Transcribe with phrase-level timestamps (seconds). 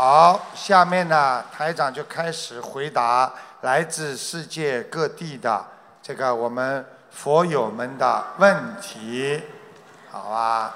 [0.00, 3.32] 好，下面呢，台长就开始回答
[3.62, 5.66] 来自世界各地的
[6.00, 9.42] 这个我们佛友们的问题，
[10.08, 10.72] 好啊。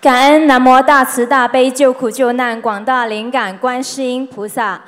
[0.00, 4.80] 感恩南无大慈大悲救苦救难广大灵感观世音菩萨，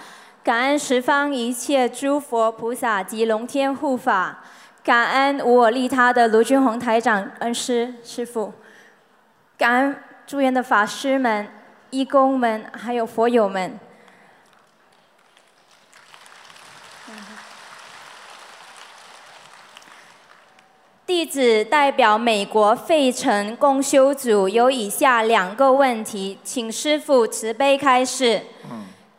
[0.43, 4.39] 感恩十方一切诸佛菩萨及龙天护法。
[4.91, 8.53] 感恩无我利他的卢俊宏台长恩师师父，
[9.57, 9.97] 感恩
[10.27, 11.49] 住院的法师们、
[11.91, 13.79] 义工们，还有佛友们。
[21.07, 28.43] 弟子代表美国费城共修组有以下两个问题，请师父慈悲开示。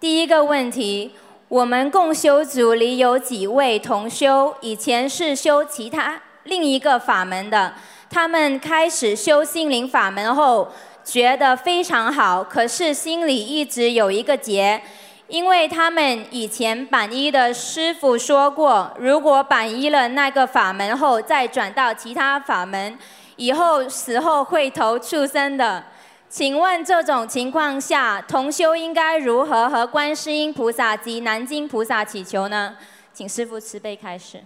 [0.01, 1.15] 第一个问题。
[1.51, 7.73] 我们共修组里有几位同修，以前是修其他另一个法门的，
[8.09, 10.71] 他们开始修心灵法门后，
[11.03, 14.81] 觉得非常好，可是心里一直有一个结，
[15.27, 22.97] 因为他们以前板一的师傅说过，如果板一了那个法门后，再转到其他法门，
[23.35, 25.83] 以后死后会投畜生的。
[26.31, 32.73] 请问这种情况下，同修应该如何和观世音菩萨及南京菩萨祈求呢？
[33.13, 34.41] 请师父慈悲开始。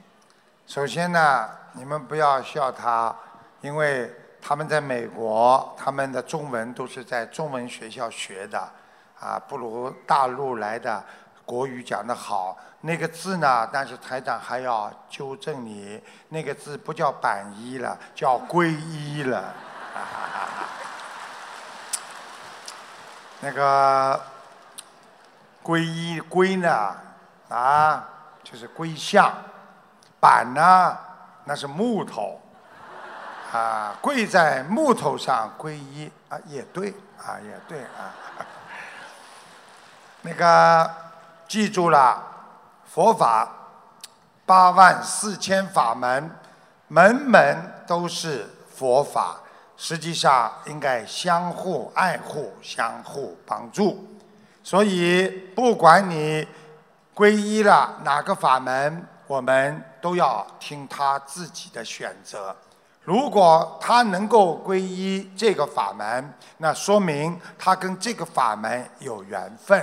[0.66, 3.16] 首先呢，你们不要笑他，
[3.62, 4.12] 因为
[4.42, 8.68] 他们在美国，他们的中文都是在中文学校学的，
[9.20, 11.04] 啊，不如大陆来的
[11.46, 12.58] 国语讲得好。
[12.82, 19.54] 那个字呢，但是台长还要纠正你，那个字不叫板衣了，叫皈依了。
[23.46, 24.20] 那个
[25.64, 26.96] 皈依皈呢
[27.48, 28.04] 啊，
[28.44, 29.32] 就是归向；
[30.20, 30.98] 板呢，
[31.44, 32.42] 那是木头
[33.54, 36.90] 啊，跪在木头上皈依啊，也对
[37.24, 38.10] 啊，也对啊。
[40.24, 40.92] 那个
[41.48, 42.24] 记住了，
[42.92, 43.48] 佛法
[44.48, 46.32] 八万四千法门，
[46.88, 49.38] 门门都是佛法。
[49.88, 54.04] 实际上应该相互爱护、相互帮助，
[54.64, 56.48] 所以不管你
[57.14, 62.56] 皈依了哪个法门，我们都要听他自己的选择。
[63.04, 69.80] 如果他能够皈依这个法门，那说明他跟这个法门有缘分；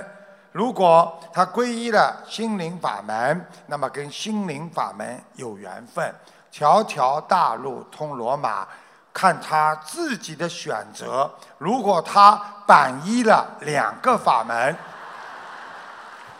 [0.50, 6.12] 如果他皈依了心灵法门，那么跟心灵法门有缘分。
[6.50, 8.66] 条条大路通罗马。
[9.12, 11.30] 看他自己的选择。
[11.58, 12.34] 如果他
[12.66, 14.76] 板依了两个法门，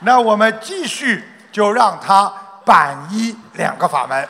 [0.00, 2.32] 那我们继续就让他
[2.64, 4.28] 板依两个法门。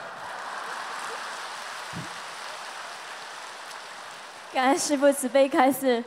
[4.53, 6.05] 感恩师父慈悲开示。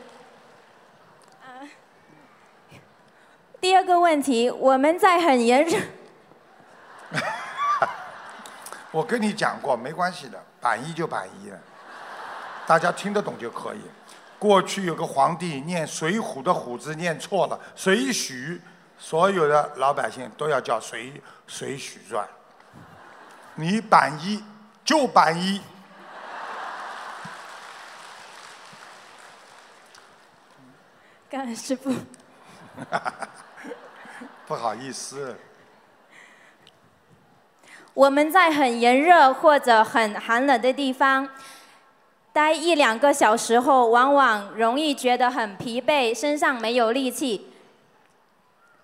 [3.60, 5.78] 第二个问题，我们在很炎热。
[8.92, 11.58] 我跟你讲过，没关系的，板依就板依了。
[12.66, 13.80] 大家听得懂就可以。
[14.38, 18.60] 过去有个皇帝念《水浒》的“虎”字念错了，水浒，
[18.98, 22.24] 所有的老百姓都要叫《水水浒传》。
[23.54, 24.44] 你板一
[24.84, 25.62] 就板一。
[31.30, 31.92] 感恩师傅。
[34.46, 35.34] 不好意思。
[37.94, 41.26] 我们在很炎热或者很寒冷的地方。
[42.36, 47.50] 待一两个小时后，往往容易觉得很疲惫，身上没有力气。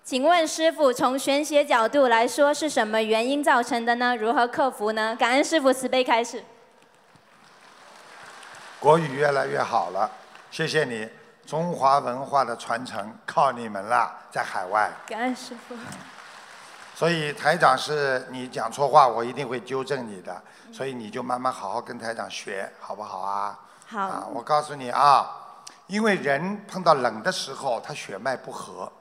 [0.03, 4.15] 请问师傅，从玄学角度来说，是什么原因造成的呢？
[4.15, 5.15] 如何克服呢？
[5.19, 6.43] 感恩师傅慈悲开始。
[8.79, 10.09] 国语越来越好了，
[10.49, 11.07] 谢谢你，
[11.45, 14.89] 中华文化的传承靠你们了，在海外。
[15.05, 15.75] 感恩师傅。
[16.95, 20.41] 所以台长是你讲错话，我一定会纠正你的。
[20.71, 23.59] 所以你就慢慢好好跟台长学，好不好啊？
[23.87, 24.01] 好。
[24.01, 25.29] 啊，我告诉你啊，
[25.87, 28.91] 因为人碰到冷的时候，他血脉不和，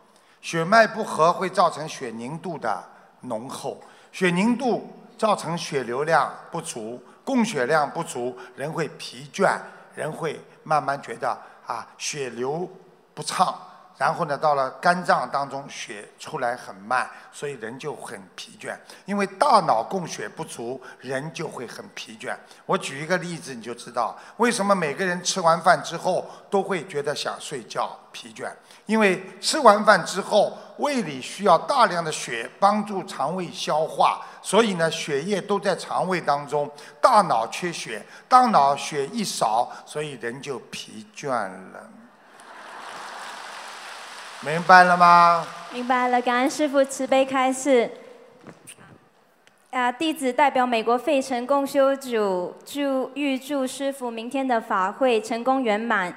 [0.40, 2.82] 血脉不和会造成血凝度的
[3.22, 9.56] 浓厚，血凝度造成血流量不足，供血量不足，人会疲倦，
[9.94, 11.34] 人会慢慢觉得
[11.66, 12.68] 啊血流
[13.14, 13.54] 不畅。
[14.02, 18.76] 然后呢，到了肝脏当中，血出来很慢，所以人就很疲倦。
[19.04, 22.34] 因为大脑供血不足，人就会很疲倦。
[22.66, 28.50] 我举一个例子，你就知道为什么每个人吃完饭之后都会觉得想睡觉、疲倦。
[28.86, 36.68] 因为吃完饭之后，胃里需要大量的血帮助肠胃消化，所以呢，血液都在肠胃当中。
[37.00, 41.88] 大脑缺血，大脑血一少，所以人就疲倦了。
[44.44, 45.46] 明白了吗？
[45.72, 47.90] 明白了，感恩师傅慈悲开示。
[49.70, 56.12] 啊，弟子代表美国费城共修组祝预祝师傅明天的法会成功圆满。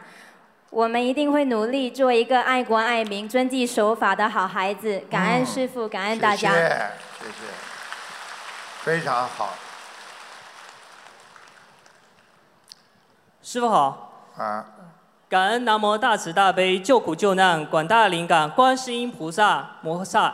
[0.72, 5.02] 我们一定会努力做一个爱国爱民、遵纪守法的好孩子。
[5.10, 6.52] 感恩师父，感恩大家。
[6.52, 6.68] 谢谢，
[7.20, 7.32] 谢谢，
[8.84, 9.54] 非常好。
[13.42, 14.32] 师傅好。
[14.36, 14.66] 啊。
[15.36, 20.34] 感恩南无大慈大悲救苦救难广大灵感观世音菩萨摩诃萨。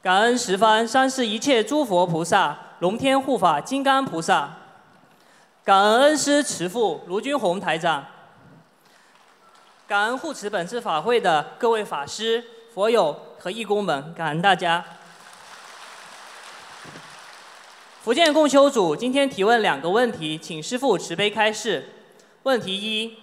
[0.00, 4.48] 感恩十方三世一切诸佛菩萨、龙天护法金刚菩萨。
[5.62, 8.02] 感恩恩师慈父卢军宏台长。
[9.86, 12.42] 感恩护持本次法会的各位法师、
[12.72, 14.82] 佛友和义工们，感恩大家。
[18.00, 21.90] 福建共修组今天提问两个问题，请师父慈悲开示。
[22.44, 23.18] 问题一：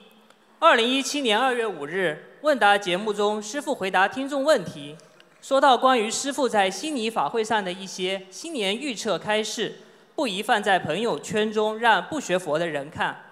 [0.64, 4.96] 二零一七年二月五日问答节目中，师父回答听众问题，
[5.42, 9.80] 说到关于师父在悉尼法会上的一些新年预测开示，
[10.14, 13.24] 不宜放在朋友圈中让不学佛的人看。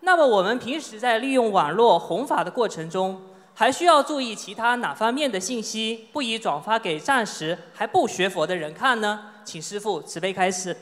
[0.00, 3.22] 那么我们平时在利用网络弘法的过程中，
[3.54, 9.30] 还需要注意其他哪方面的信息，不宜转发给暂时还不学佛的人看呢？
[9.44, 10.76] 请师父慈悲开示。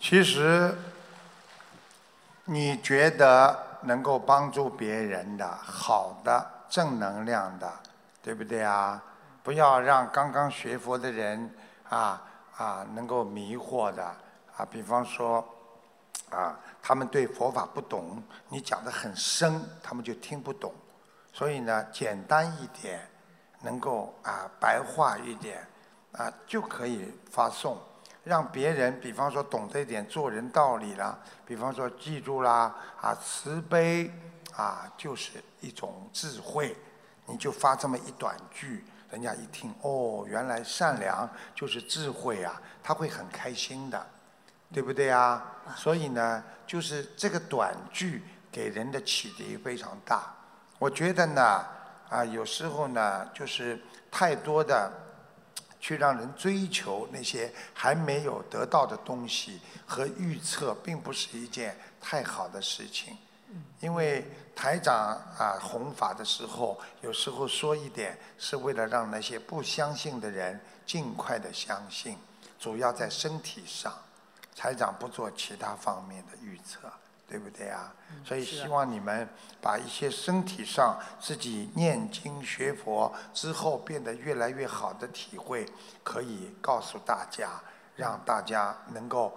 [0.00, 0.74] 其实，
[2.46, 7.72] 你觉得能够帮助别人的、好的、正能量的，
[8.20, 9.02] 对不对啊？
[9.42, 11.50] 不要让刚刚学佛的人
[11.88, 12.22] 啊
[12.56, 14.04] 啊能够迷惑的
[14.56, 15.42] 啊，比方说
[16.30, 16.58] 啊。
[16.88, 20.72] 他们对佛法不懂，你讲的很深，他们就听不懂。
[21.32, 23.00] 所以呢，简单一点，
[23.60, 25.66] 能够啊白话一点，
[26.12, 27.76] 啊就可以发送，
[28.26, 34.10] 让别人，比方说懂得一点做人道理啦，比方说记住啦，啊慈悲
[34.54, 36.76] 啊就是一种智慧，
[37.26, 44.06] 你就发这么一短句，人家一听，哦，原来善良就是智慧啊，他会很开心的。
[44.72, 45.40] 对不对啊？
[45.76, 48.20] 所以呢，就是这个短句
[48.50, 50.34] 给人的启迪非常大。
[50.80, 51.64] 我觉得呢，
[52.08, 53.80] 啊，有时候呢，就是
[54.10, 54.90] 太多的
[55.86, 63.16] 去让人追求那些还没有得到的东西和预测，并不是一件太好的事情。
[63.78, 72.18] 因为台长啊弘法的时候，有时候说一点，是为了让那些不相信的人尽快的相信，
[72.58, 73.96] 主要在身体上。
[74.56, 76.90] 台长不做其他方面的预测，
[77.28, 77.92] 对不对啊？
[78.24, 79.28] 所以希望你们
[79.60, 85.66] 把一些身体上自己念经学佛之后变得越来越好的体会，
[86.04, 87.50] 可以告诉大家，
[87.96, 89.36] 让大家能够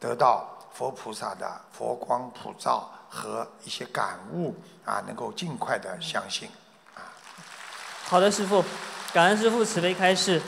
[0.00, 4.54] 得到佛菩萨的佛光普照和一些感悟
[4.84, 6.48] 啊，能够尽快的相信
[6.94, 7.06] 啊。
[8.04, 8.64] 好的，师傅，
[9.12, 10.42] 感恩师傅慈悲开示。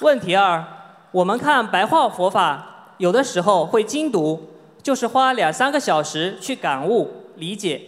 [0.00, 0.64] 问题二，
[1.10, 2.68] 我们看白话佛法。
[2.98, 7.80] 有的时候会精读，就是花两三个小时去感悟理解；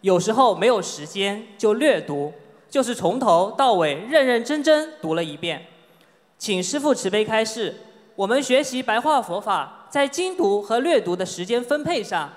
[0.00, 2.32] 有时候没有时间就略读，
[2.70, 5.66] 就是从头到尾认认真真读了一遍。
[6.38, 7.74] 请师父慈悲开示，
[8.14, 12.30] 我们学习白话佛法，在精读和略读的时间分配上，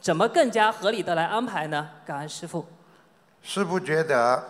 [0.00, 1.88] 怎么更加合理的来安排呢？
[2.04, 2.66] 感恩师父。
[3.42, 4.42] 师父觉得，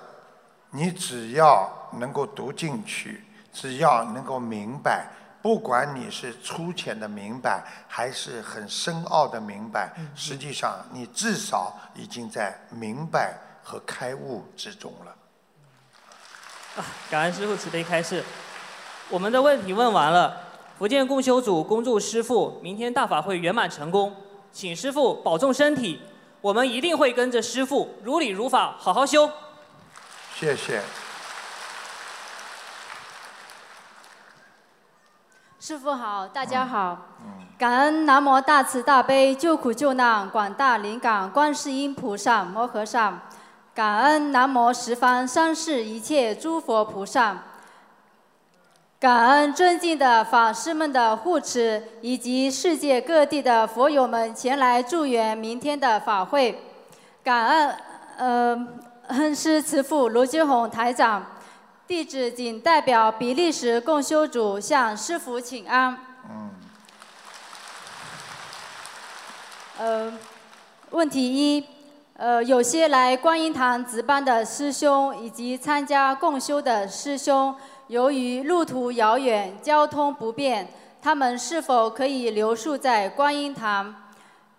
[0.71, 5.09] 你只要能够读进去，只要能够明白。
[5.47, 15.15] 不管你是粗浅的明白，还是很深奥的明白，实际上你至少已经在明白和开悟之中了。
[16.75, 18.25] 啊，感恩师傅慈悲开示，
[19.09, 20.37] 我们的问题问完了。
[20.77, 24.13] 福建共修组恭祝师傅明天大法会圆满成功，
[24.51, 26.03] 请师傅保重身体，
[26.41, 29.31] 我们一定会跟着师傅如理如法好好修。
[30.35, 30.83] 谢谢。
[35.67, 36.97] 师傅好，大家好。
[37.59, 43.23] 感恩南无大慈大悲救苦救难广大灵感观世音菩萨摩诃萨，
[43.75, 47.39] 感恩南无十方三世一切诸佛菩萨，
[49.01, 56.63] 感恩尊敬的法师们的护持，以及世界各地的佛友们前来助缘明天的法会。
[57.25, 57.77] 感恩
[58.19, 58.69] 呃
[59.09, 61.27] 恩师慈父卢金红台长，
[61.87, 65.97] 弟子仅代表比利时共修组向师父请安。
[66.29, 66.51] 嗯。
[69.79, 70.13] 呃，
[70.91, 71.65] 问题一，
[72.17, 77.55] 呃，有些来观音堂值班的师兄以及参加共修的师兄，
[77.87, 80.67] 由于路途遥远、交通不便，
[81.01, 83.95] 他们是否可以留宿在观音堂？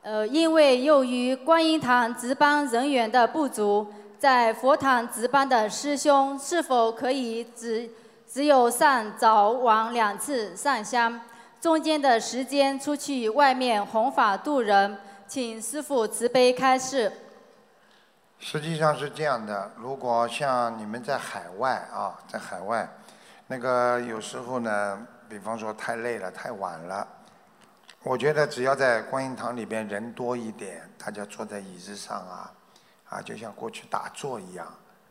[0.01, 3.85] 呃，因为由于观音堂值班人员的不足。
[4.19, 7.87] 在佛堂值班的师兄是否可以只
[8.27, 11.21] 只有上早晚两次上香，
[11.61, 14.97] 中间的时间出去外面弘法度人，
[15.27, 17.11] 请师父慈悲开示。
[18.39, 22.89] 实际上是这样的，如果像你们在海外啊，在海外，
[23.47, 27.07] 那个有时候呢，比方说太累了、太晚了，
[28.03, 32.51] 我觉得只要在观音堂里边人多一点，大家坐在椅子上啊。
[33.09, 34.67] 啊，就像过去打坐一样，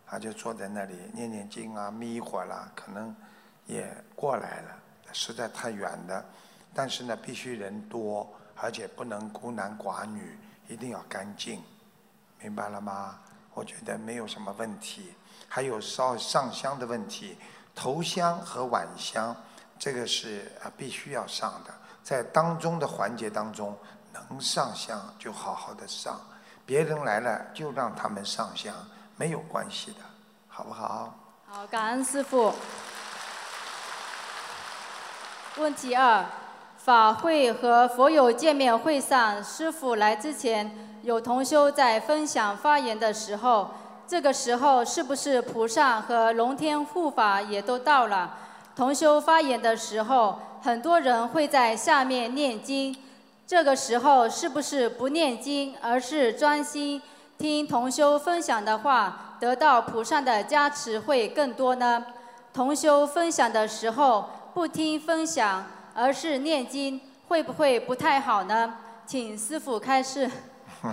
[0.06, 3.14] 啊，就坐在那里念念经啊，眯一会儿啦，可能
[3.66, 4.76] 也过来了。
[5.12, 6.24] 实在太远的，
[6.74, 10.38] 但是呢，必须人多，而且不能孤男寡女，
[10.68, 11.62] 一定要干净，
[12.38, 13.18] 明白了吗？
[13.54, 15.14] 我觉得没有什么问题。
[15.48, 17.38] 还有烧上香的问题，
[17.74, 19.34] 头香和晚香，
[19.78, 21.72] 这个是啊必须要上的，
[22.02, 23.74] 在当中的环节当中，
[24.12, 26.20] 能上香就好好的上。
[26.66, 28.74] 别人来了就让他们上香，
[29.16, 29.98] 没有关系的，
[30.48, 31.14] 好不好？
[31.48, 32.52] 好，感恩师傅。
[35.58, 36.24] 问题二：
[36.76, 43.70] 法会和佛友见面会上，师傅来之前，有同修在分享发言的时候，
[44.08, 48.34] 这个时候是不是菩萨和龙天护法也都到了？
[48.74, 52.94] 同修发言的时候，很多人会在下面念经。
[53.46, 57.00] 这个时候是不是不念经，而是专心
[57.38, 62.04] 听同修分享的话，得到菩萨的加持会更多呢？
[62.52, 68.78] 同修分享的时候不听分享，而是念经，会不会不太好呢？
[69.06, 70.28] 请师傅开示。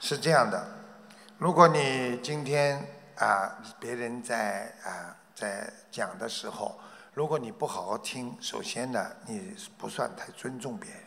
[0.00, 0.66] 是这样的，
[1.38, 2.84] 如果你今天
[3.16, 6.80] 啊，别人在啊在讲的时候。
[7.16, 11.00] 如果你不好好听，首先呢，你不算太尊重别人，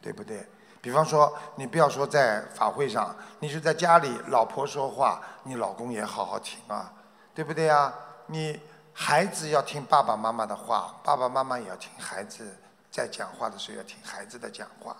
[0.00, 0.48] 对不对？
[0.80, 6.90] 比方说，你不要说在法会上，你是在家里，老婆说话，你老公也好好听啊，
[7.34, 7.92] 对不对啊？
[8.28, 8.58] 你
[8.94, 12.56] 孩子要听爸爸妈妈的话，爸爸妈妈也要听孩子
[12.90, 14.96] 在讲话的时候要听孩子的讲话，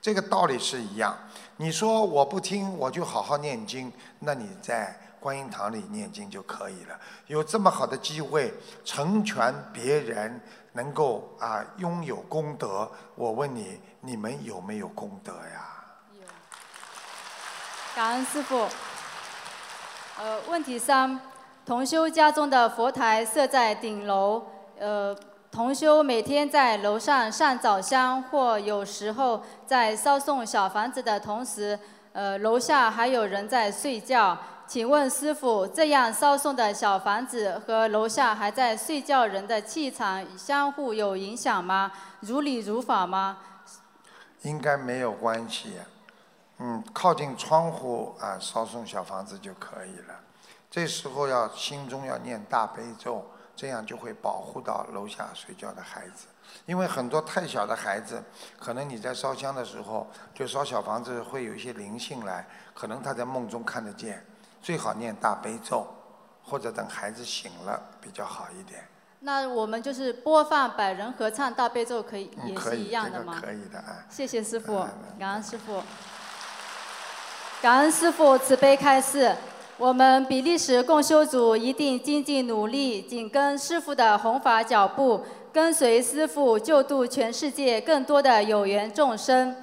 [0.00, 1.16] 这个道理是一样。
[1.58, 4.98] 你说我不听，我就好好念经，那你在。
[5.22, 6.98] 观音堂里念经就可以了。
[7.28, 8.52] 有这么好的机会
[8.84, 10.40] 成全别人，
[10.72, 12.90] 能够啊拥有功德。
[13.14, 15.84] 我问你，你们有没有功德呀？
[16.14, 16.26] 有。
[17.94, 18.66] 感恩师傅。
[20.18, 21.20] 呃，问题三：
[21.64, 24.44] 同修家中的佛台设在顶楼，
[24.78, 25.16] 呃，
[25.50, 31.78] 同修每天在楼上上早香，或有时候在烧送小房子的同时，
[32.12, 34.36] 呃，楼下还有人在睡觉。
[34.72, 41.92] 请问师傅，这样烧送的小房子和楼下还在睡觉人的气场相互有影响吗？
[42.20, 43.36] 如理如法吗？
[44.40, 45.74] 应该没有关系。
[46.56, 50.14] 嗯，靠近窗户啊，烧送小房子就可以了。
[50.70, 56.28] 这时候要心中要念大悲咒，这样就会保护到楼下睡觉的孩子。
[56.64, 58.24] 因为很多太小的孩子，
[58.58, 64.24] 可能你在烧香的时候就烧小房子，会有一些灵性来，可能他在梦中看得见。
[64.62, 65.86] 最好念大悲咒，
[66.44, 68.80] 或者等孩子醒了比较好一点。
[69.24, 73.40] 那我们就是播放百人合唱大悲咒，可以也是一样的吗？
[73.44, 74.04] 可以的啊。
[74.08, 74.86] 谢谢师傅，
[75.18, 75.82] 感恩师傅。
[77.60, 79.36] 感恩师傅慈悲开示，
[79.78, 89.54] 我们比利时共修组一定精进努力，紧跟师傅的弘法脚步，跟随师傅救度全世界更多的有缘众生。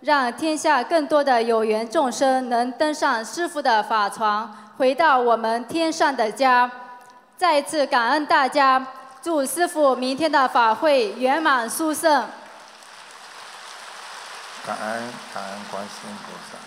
[0.00, 6.70] 让天下更多的有缘众生能登上师父的法船，回到我们天上的家。
[7.36, 8.86] 再次感恩大家，
[9.20, 12.26] 祝师父明天的法会圆满殊胜。
[14.64, 16.58] 感恩感恩观世音菩萨。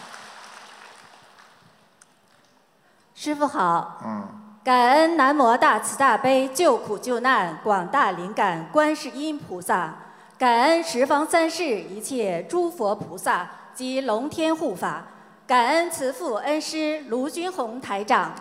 [3.16, 4.02] 师父好。
[4.04, 4.28] 嗯。
[4.64, 9.96] 感恩南无大慈大悲救苦救难广大灵感观世音菩萨。
[10.42, 15.06] 感恩十方三世一切诸佛菩萨及龙天护法，
[15.46, 18.34] 感恩慈父恩师卢军宏台长，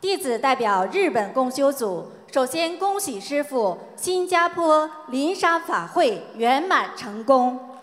[0.00, 7.78] 弟子代表日本共修组，首先恭喜师父新加坡林沙法会圆满成功。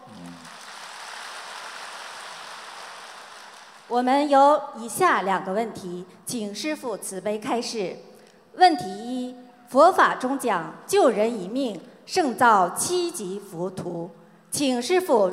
[3.88, 7.96] 我们有以下两个问题，请师父慈悲开示。
[8.58, 9.34] 问题一：
[9.70, 14.10] 佛法中讲救人一命胜造七级浮屠，
[14.50, 15.30] 请师傅，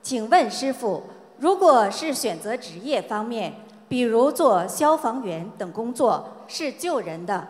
[0.00, 1.02] 请问师傅，
[1.38, 3.52] 如果是选择职业方面，
[3.88, 7.48] 比如做消防员等工作，是救人的，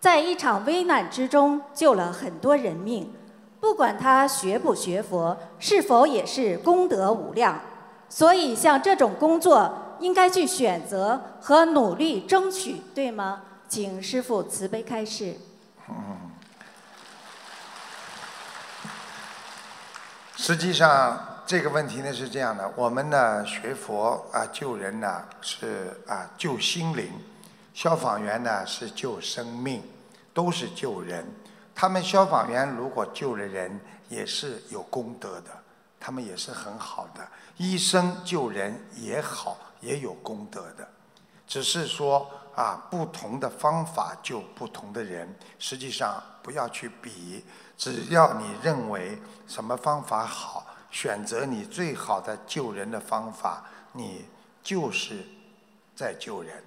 [0.00, 3.12] 在一场危难之中救了很多人命，
[3.60, 7.60] 不管他学不学佛，是否也是功德无量。
[8.08, 13.42] 所以，像这种工作，应该去选择和努力争取，对吗？
[13.68, 15.34] 请师傅慈悲开示。
[20.42, 27.12] 实际上，这个问题呢是这样的：我们呢学佛啊救人呢是啊救心灵，
[27.74, 29.82] 消防员呢是救生命，
[30.32, 31.26] 都是救人。
[31.74, 33.78] 他们消防员如果救了人，
[34.08, 35.50] 也是有功德的。
[36.00, 37.20] 他们也是很好的，
[37.58, 40.88] 医生救人也好，也有功德的，
[41.46, 45.28] 只是说啊，不同的方法救不同的人，
[45.58, 47.44] 实际上不要去比，
[47.80, 54.26] 只要你认为什么方法好，选择你最好的救人的方法，你
[54.62, 55.24] 就是
[55.96, 56.62] 在救人。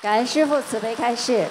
[0.00, 1.48] 感恩师父慈悲开示。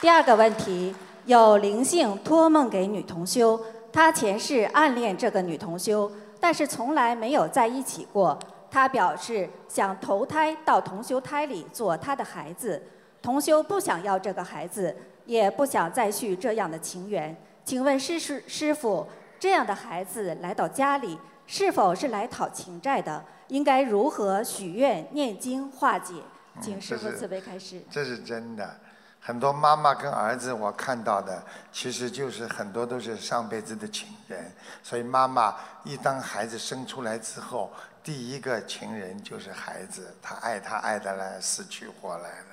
[0.00, 0.94] 第二个问题，
[1.26, 3.62] 有灵性托梦给女同修。
[3.92, 6.10] 他前世暗恋这个女同修，
[6.40, 8.38] 但是从来没有在一起过。
[8.70, 12.82] 他表示想投胎到同修胎里做他的孩子，
[13.20, 14.96] 同修不想要这个孩子，
[15.30, 17.36] 也不想再续这样的情缘。
[17.64, 19.06] 请问师师师傅，
[19.38, 23.24] 这样的孩子来到家里，是否是来讨情债的？
[23.46, 26.14] 应该如何许愿、念经化解？
[26.60, 27.80] 请师傅慈悲开示。
[27.88, 28.76] 这是真的。
[29.20, 34.50] 很多妈妈跟儿子，我看到的其实就是很多都是上辈子的情人，
[34.82, 37.70] 所以妈妈一当孩子生出来之后，
[38.02, 42.49] 第一个情人就是孩子，他爱他爱的来死去活来的。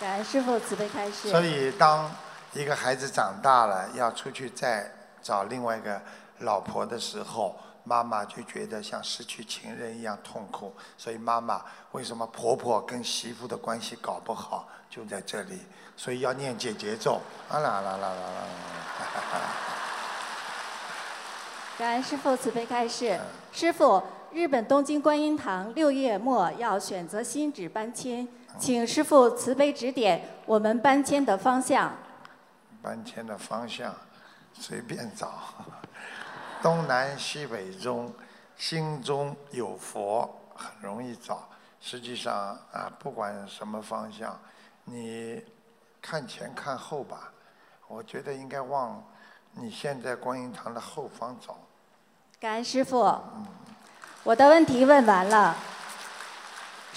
[0.00, 1.30] 感恩师傅慈悲开示。
[1.30, 2.10] 所以当
[2.52, 4.90] 一个孩子长大了，要出去再
[5.22, 6.00] 找另外一个
[6.40, 7.58] 老婆的时候。
[7.88, 11.62] 妈妈就觉得像失去情人一样痛苦，所以妈妈
[11.92, 15.60] 为什么婆婆跟媳妇的关系搞不好，就在这里，
[15.96, 18.42] 所以要念姐节奏，啊啦啦啦啦啦。
[21.78, 23.20] 感恩师父慈悲开示，
[23.52, 28.26] 师父，日本东京观音堂六月末要选择新址搬迁，
[28.58, 31.92] 请师傅慈悲指点我们搬迁的方向。
[32.82, 33.94] 搬迁的方向，
[34.54, 35.32] 随便找。
[36.62, 38.12] 东南西北中，
[38.56, 41.48] 心中有佛很容易找。
[41.80, 44.38] 实际上啊，不管什么方向，
[44.84, 45.44] 你
[46.00, 47.32] 看前看后吧。
[47.88, 49.04] 我觉得应该往
[49.52, 51.56] 你现在观音堂的后方走。
[52.40, 53.20] 感恩师傅，
[54.24, 55.54] 我的问题问完了。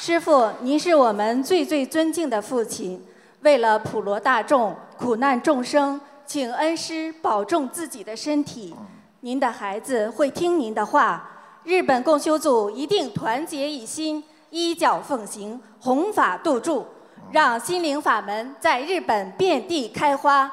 [0.02, 3.06] 师傅，您是我们最最尊敬的父亲，
[3.42, 8.74] 为了普罗大众、苦难众生，请恩师保重自己的身体。
[9.20, 11.30] 您的孩子会听您的话，
[11.66, 16.88] 日本共修组一定团结一心，依教奉行，弘法度助，
[17.34, 20.50] 让心灵法门在日本遍地开花。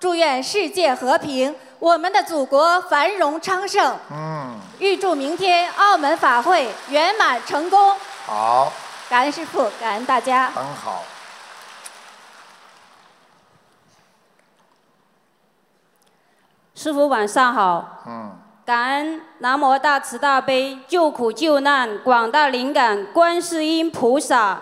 [0.00, 3.94] 祝愿世界和平，我们的祖国繁荣昌盛。
[4.10, 4.56] 嗯。
[4.80, 7.94] 预祝明天澳门法会圆满成功。
[8.26, 8.72] 好。
[9.08, 10.50] 感恩师父，感恩大家。
[10.50, 11.02] 很好。
[16.74, 18.02] 师傅晚上好。
[18.06, 18.38] 嗯。
[18.66, 24.60] 感恩南无大慈大悲救苦救难广大灵感观世音菩萨，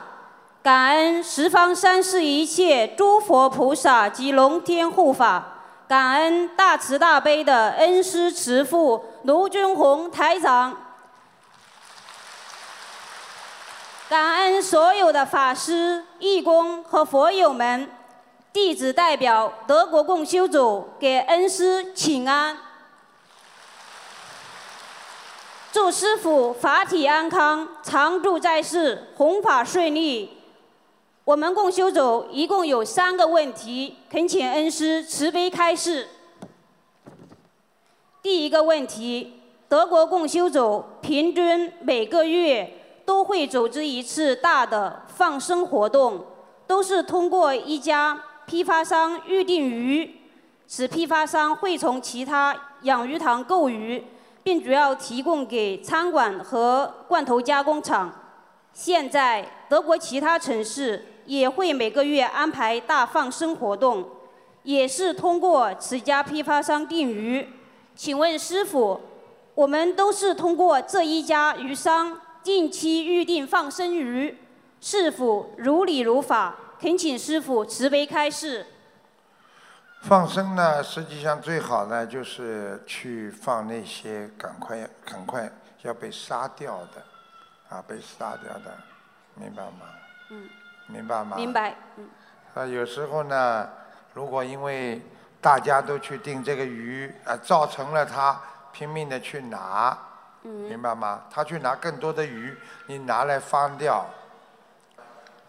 [0.62, 5.42] 感恩十方三世一切诸佛菩萨及龙天护法，
[5.88, 10.85] 感恩大慈大悲的恩师慈父卢军宏台长，
[14.08, 17.90] 感恩所有的法师、义工和佛友们。
[18.52, 22.56] 弟子代表德国共修组给恩师请安，
[25.70, 30.38] 祝师傅法体安康，常住在世，弘法顺利。
[31.24, 36.08] 我们共修组一共有三个问题，恳请恩师慈悲开示。
[38.22, 42.75] 第一个问题，德国共修组平均每个月
[43.06, 46.26] 都会组织一次大的放生活动，
[46.66, 48.20] 都是通过一家。
[48.46, 50.20] 批发商预定鱼，
[50.68, 54.04] 此批发商会从其他养鱼塘购鱼，
[54.44, 58.12] 并主要提供给餐馆和罐头加工厂。
[58.72, 64.08] 现在德国其他城市也会每个月安排大放生活动，
[64.62, 67.48] 也是通过此家批发商订鱼。
[67.96, 69.00] 请问师傅，
[69.56, 72.16] 我们都是通过这一家鱼商
[72.46, 74.38] 定期预定放生鱼，
[74.80, 76.54] 是否如理如法？
[76.80, 78.64] 恳请师傅慈悲开示。
[80.02, 85.50] 放生呢，实际上最好呢，就是去放那些赶快、赶快
[85.82, 87.02] 要被杀掉的，
[87.68, 88.78] 啊，被杀掉的，
[89.34, 89.86] 明白吗？
[90.30, 90.48] 嗯。
[90.86, 91.36] 明白吗？
[91.36, 91.74] 明白。
[91.96, 92.08] 嗯。
[92.54, 93.68] 啊，有时候呢，
[94.14, 95.02] 如果因为
[95.40, 98.40] 大家都去订这个鱼，啊，造成了他
[98.72, 99.98] 拼命的去拿，
[100.46, 100.68] 嗯。
[100.68, 101.24] 明白吗？
[101.30, 102.56] 他去拿更多的鱼，
[102.86, 104.06] 你拿来放掉，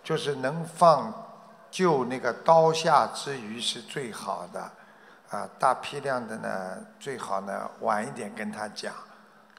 [0.03, 1.23] 就是能放。
[1.69, 4.71] 就那个刀下之鱼是最好的，
[5.29, 8.93] 啊，大批量的呢，最好呢晚一点跟他讲。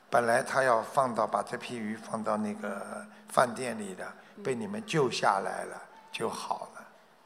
[0.08, 4.10] 本来他要放到把这批鱼放到那个饭店里的，
[4.42, 5.76] 被你们救下来了
[6.10, 6.82] 就好了，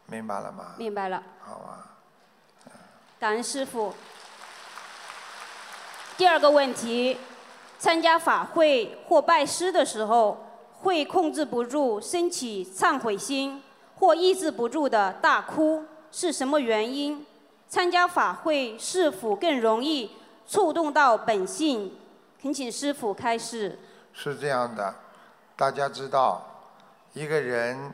[0.07, 0.75] 明白了吗？
[0.77, 1.23] 明白了。
[1.41, 1.87] 好啊。
[3.21, 3.95] 感恩师傅。
[6.17, 7.19] 第二个问题，
[7.83, 10.39] 参加法会或拜师的时候，
[10.83, 13.61] 会控制不住升起忏悔心。
[13.97, 17.27] 或抑制不住的大哭是什么原因？
[17.69, 20.13] 参加法会是否更容易
[20.47, 21.99] 触动到本性？
[22.41, 23.77] 恳请师傅开示。
[24.13, 24.95] 是这样的，
[25.57, 26.41] 大家知道，
[27.15, 27.93] 一个人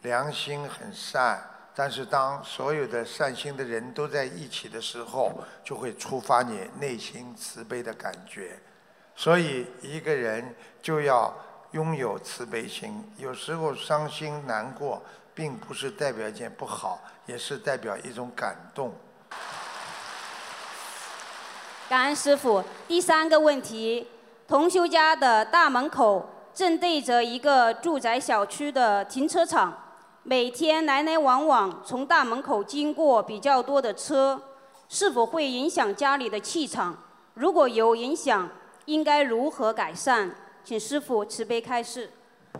[0.00, 1.38] 良心很善，
[1.74, 5.30] 但是当所有的善心的人都在一起的时候，
[5.62, 8.58] 就会触发你内心慈悲的感觉。
[9.18, 11.34] 所以一个人就要
[11.72, 13.04] 拥有慈悲心。
[13.16, 15.02] 有时候伤心难过。
[15.38, 18.92] 并不是代表一件不好，也是代表一种感动。
[21.88, 22.64] 感恩师傅。
[22.88, 24.08] 第三个问题：
[24.48, 29.72] 同修家的大门口正对着一个住宅小区的停车场，
[30.24, 34.42] 每天来来往往从大门口经过比较多的车，
[34.88, 36.98] 是否会影响家里的气场？
[37.34, 38.50] 如果有影响，
[38.88, 40.30] 应该如何改善？
[40.64, 42.10] 请师傅慈悲开示。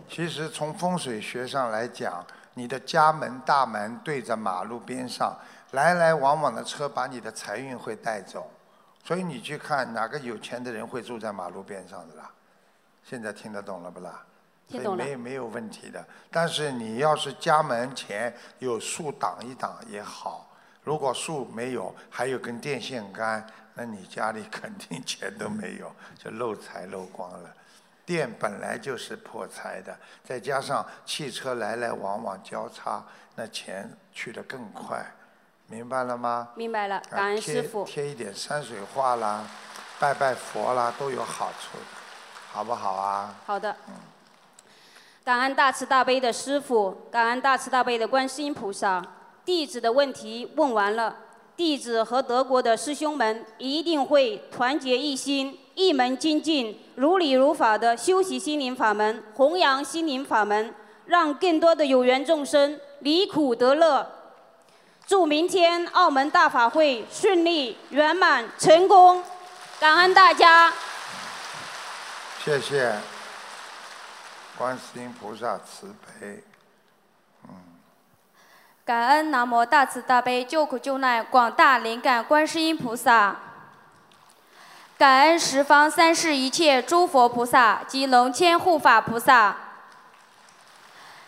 [0.07, 2.25] 其实从风水学上来讲。
[2.55, 5.33] 你的家门大门对着马路边上，
[5.71, 8.51] 来来往往的车把你的财运会带走，
[9.01, 12.29] 所以你去看哪个有钱的人会住在马路边上的啦？
[13.01, 14.25] 现在听得懂了不啦？
[14.67, 15.05] 听懂了。
[15.05, 20.49] 没没有问题的，但是你要是家门前有树挡一挡也好，
[20.83, 23.47] 如果树没有，还有根电线杆，
[23.79, 25.89] 那你家里肯定钱都没有，
[26.21, 27.49] 就漏财漏光了。
[28.05, 33.01] 店本来就是破财的，再加上汽车来来往往交叉，
[33.35, 35.05] 那钱去得更快，
[35.67, 36.49] 明白了吗？
[36.55, 37.85] 明白了，感恩师傅。
[37.85, 39.47] 贴一点山水画啦，
[39.97, 41.85] 拜拜佛啦，都有好处的，
[42.51, 43.33] 好不好啊？
[43.45, 43.73] 好的。
[43.87, 43.93] 嗯。
[45.23, 49.01] 感恩大慈大悲的师傅，感恩大慈大悲的观世音菩萨，
[49.45, 51.15] 弟子的问题问完了，
[51.59, 55.59] 弟子和德国的师兄们一定会团结一心。
[55.75, 60.73] 一门精进，如理如法的修习心灵法门，弘扬心灵法门，
[61.07, 64.09] 让更多的有缘众生离苦得乐。
[65.05, 69.21] 祝明天澳门大法会顺利圆满成功，
[69.81, 70.71] 感恩大家。
[72.45, 72.95] 谢谢，
[74.57, 76.41] 观世音菩萨慈悲。
[78.89, 83.35] 感恩南无大慈大悲救苦救难广大灵感观世音菩萨。
[84.97, 89.55] 感恩十方三世一切诸佛菩萨及龙天护法菩萨，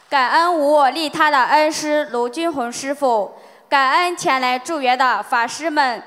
[0.10, 3.36] 感恩无我利他的恩师卢军宏师傅，
[3.70, 6.02] 感恩前来助缘的法师们，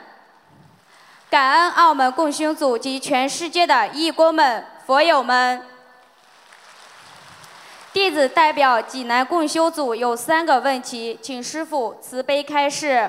[1.31, 5.65] 感恩澳门共修组及全世界的义工们、佛友们。
[7.95, 13.09] 弟子代表济南共修组有三个问题，请师傅慈悲开示。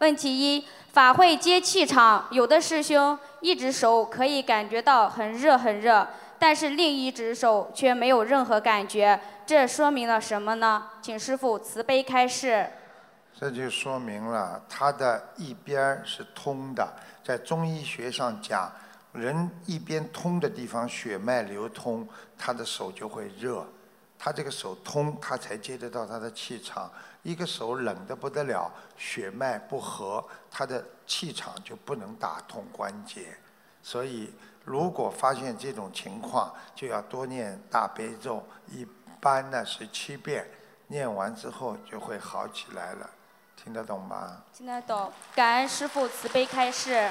[0.00, 3.16] 问题一：法会接气场，有的师兄。
[3.40, 6.04] 一只手可以感觉到很热很热，
[6.40, 10.88] 但是另一只手却没有任何感觉，这说明了什么呢？
[11.00, 12.66] 请师傅慈悲开示。
[13.38, 16.84] 这就说明了他的一边是通的，
[17.22, 18.72] 在中医学上讲，
[19.12, 22.04] 人一边通的地方血脉流通，
[22.36, 23.64] 他的手就会热，
[24.18, 26.90] 他这个手通，他才接得到他的气场。
[27.22, 33.36] 一个手冷得不得了，血脉不和，他的气场就不能打通关节。
[33.82, 34.32] 所以，
[34.64, 38.86] 如果发现这种情况，就要多念大悲咒，一
[39.20, 40.48] 般呢是七遍，
[40.86, 43.10] 念完之后就会好起来了。
[43.56, 44.42] 听得懂吗？
[44.52, 45.12] 听得懂。
[45.34, 47.10] 感恩师父慈悲开示。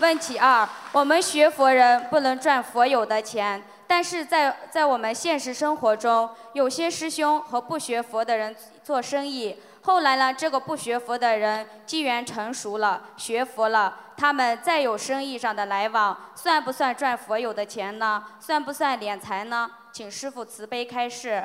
[0.00, 3.60] 问题二：我们学佛人不能赚佛友的钱。
[3.88, 18.22] 但是在在我们现实生活中，有些师兄和不学佛的人做生意，后来呢，这个不学佛的人机缘成熟了，学佛了，他们再有生意上的来往，算不算赚佛友的钱呢？
[18.38, 19.70] 算不算敛财呢？
[19.90, 21.42] 请师傅慈悲开示。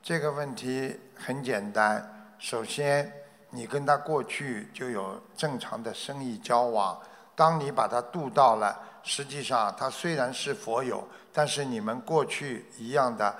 [0.00, 3.12] 这个问题很简单，首先
[3.50, 6.96] 你跟他过去就有正常的生意交往，
[7.34, 13.36] 当你把他渡到了，实际上他虽然是佛友，但是你们过去一样的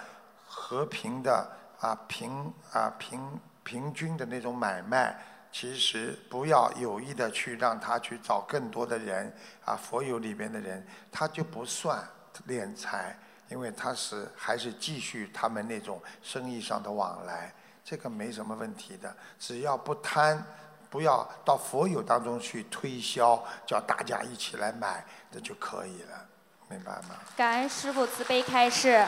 [0.47, 5.19] 和平的啊平啊平平均的那种买卖，
[5.51, 12.07] 其实不要有意的去让他去找更多的人啊佛友里边的人，他就不算
[12.47, 13.19] 敛财。
[13.49, 17.55] 因为他是还是继续他们那种生意上的往来，
[17.85, 20.45] 这个没什么问题的，只要不贪，
[20.91, 26.27] 不要到佛友当中去推销，叫大家一起来买，这就可以了，
[26.69, 27.17] 明白吗？
[27.37, 29.05] 感恩师父慈悲开示。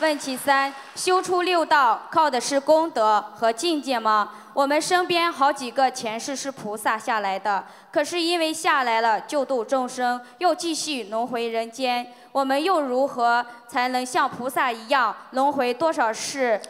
[0.00, 4.30] 问题三：修出六道靠的是功德和境界吗？
[4.52, 12.12] 我们身边好几个前世是菩萨下来的，可是因为下来了救度众生，又继续轮回人间。
[12.32, 16.60] 我们又如何才能像菩萨一样轮回多少世？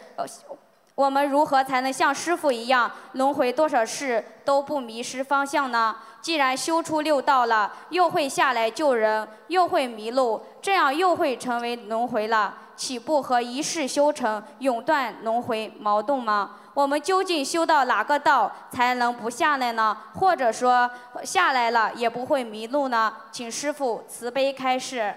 [0.96, 5.94] 我们如何才能像师傅一样轮回多少世都不迷失方向呢？
[6.22, 12.54] 既然修出六道了，又会下来救人，又会迷路，这样又会成为轮回了。
[12.76, 16.52] 岂不和一世修成、永断轮回矛盾吗？
[16.72, 19.94] 我们究竟修到哪个道才能不下来呢？
[20.14, 20.90] 或者说
[21.22, 23.12] 下来了也不会迷路呢？
[23.30, 25.14] 请师父慈悲开示。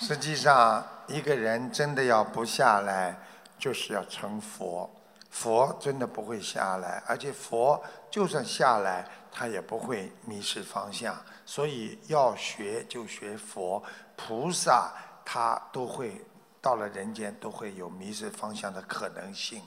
[0.00, 3.18] 实际上，一个人真的要不下来，
[3.58, 4.88] 就是要成佛。
[5.28, 11.20] 佛真的不会下来，而且佛就算下来，他也不会迷失方向。
[11.44, 13.82] 所以要学就学佛，
[14.16, 14.92] 菩萨
[15.24, 16.24] 他都会
[16.60, 19.60] 到了人间都会有迷失方向的可能性，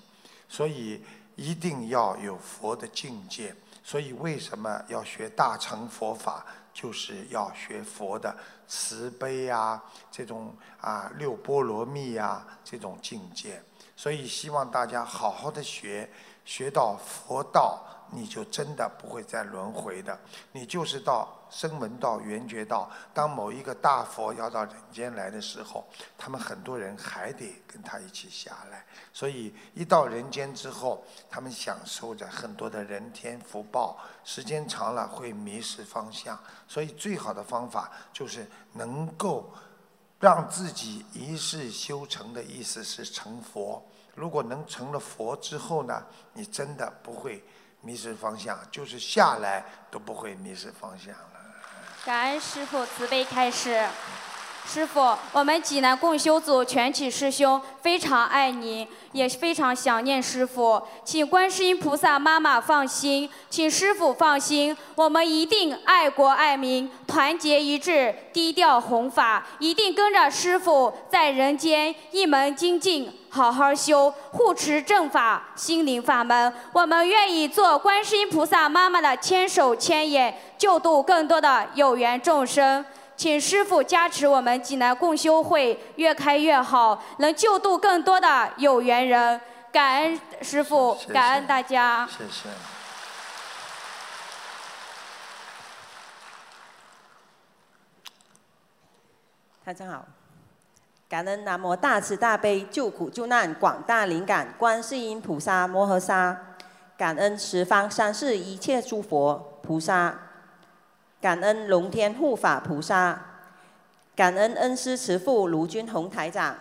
[0.48, 1.04] 所以
[1.36, 3.54] 一定要有佛的境界。
[3.84, 6.46] 所以为什么要学大乘佛法？
[6.74, 8.34] 就是要学佛的
[8.71, 13.62] 慈悲呀，这种啊六波罗蜜呀这种境界。
[13.97, 16.10] 所以希望大家好好的学，
[16.45, 17.86] 学到佛道。
[18.13, 20.19] 你就真的不会再轮回的，
[20.51, 22.89] 你就是到声闻道、缘觉道。
[23.13, 25.85] 当某一个大佛要到人间来的时候，
[26.17, 28.83] 他们很多人还得跟他一起下来。
[29.13, 36.39] 所以一到人间之后，他们享受着很多的人天福报，时间长了会迷失方向。
[36.67, 39.53] 所以最好的方法就是能够
[40.19, 43.85] 让自己一世修成的意思是成佛。
[44.15, 47.43] 如果能成了佛之后呢，你真的不会。
[47.83, 51.15] 迷失方向，就是下来都不会迷失方向。
[52.03, 53.85] 感恩师父慈悲开示。
[54.65, 76.54] 师傅，我们济南共修组全体师兄非常爱您，也非常想念师傅，请观世音菩萨妈妈放心，请师傅放心，我们一定爱国爱民，团结一致，低调弘法，一定跟着师傅在人间一门精进，好好修，护持正法，心灵法门。
[76.71, 82.86] 我们愿意做观世音菩萨妈妈的千手千眼，救度更多的有缘众生。
[83.21, 89.39] 请师傅加持我们济南共修会越开越好，能救度更多的有缘人。
[89.71, 92.10] 感恩师傅，感恩大家。
[92.10, 92.49] 谢谢。
[99.63, 100.03] 大家好，
[101.07, 106.36] 感恩南无大慈大悲救苦救难广大灵感观世音菩萨摩诃萨，
[106.97, 110.31] 感恩十方三世一切诸佛菩萨。
[111.21, 113.21] 感恩龙天护法菩萨，
[114.15, 116.55] 感恩恩师慈父卢军宏台长，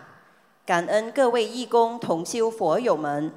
[0.63, 3.31] 感恩各位义工同修佛友们。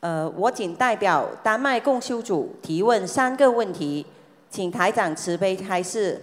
[0.00, 4.06] 呃，我仅代表丹麦共修组提问三个问题，
[4.48, 6.22] 请台长慈悲开示。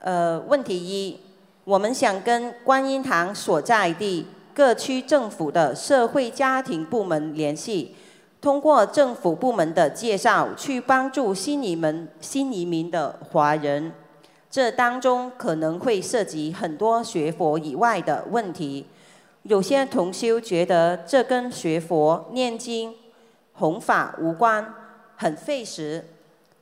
[0.00, 1.20] 呃，问题一，
[1.64, 7.96] 我们想跟观音堂所在地各区政府的社会家庭部门联系。
[8.40, 13.92] 通过政府部门的介绍去帮助新移民、新移民的华人，
[14.50, 18.86] 这当中可能会涉及很多学佛以外的问题。
[19.42, 22.94] 有些同修觉得这跟学佛、念经、
[23.52, 24.74] 弘法无关，
[25.16, 26.04] 很费时。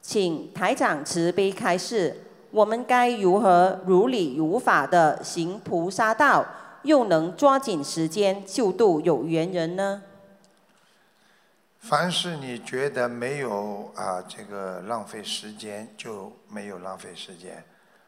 [0.01, 6.45] 请台长慈悲开示，我们该如何如理如法的行菩萨道，
[6.83, 10.03] 又能抓紧时间救度有缘人呢？
[11.79, 17.65] 凡是你觉得没有啊这个浪费时间，就没有浪费时间。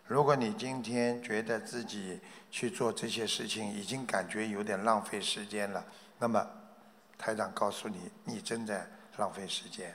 [0.06, 5.82] 如果你今天觉得自己去做这些事情已经感觉有点浪费时间了，
[6.18, 6.44] 那么
[7.16, 9.94] 台长告诉你，你正在浪费时间。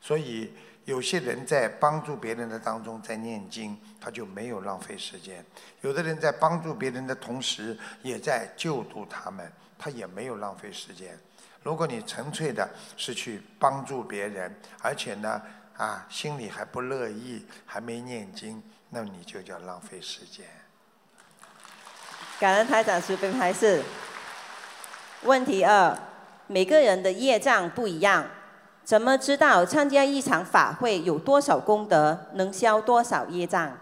[0.00, 0.52] 所以
[0.86, 5.44] 有些人在帮助别人的当中在念经，他就没有浪费时间；
[5.82, 11.16] 有的人在帮助别人的同时，也在救度他们，他也没有浪费时间。
[11.62, 15.42] 如果你纯粹的是去帮助别人，而且呢
[15.76, 20.46] 啊心里还不乐意，还没念经，那你就叫浪费时间。
[22.38, 23.82] 感恩台长慈悲开示。
[25.24, 25.98] 问题二：
[26.46, 28.26] 每个人的业障不一样，
[28.82, 33.76] 怎么知道参加一场法会有多少功德，能消多少业障？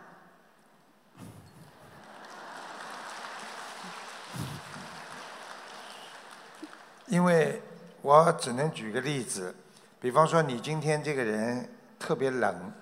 [7.06, 7.62] 因为
[8.00, 9.54] 我只能举个例子，
[10.00, 12.72] 比方说你今天这个人特别冷，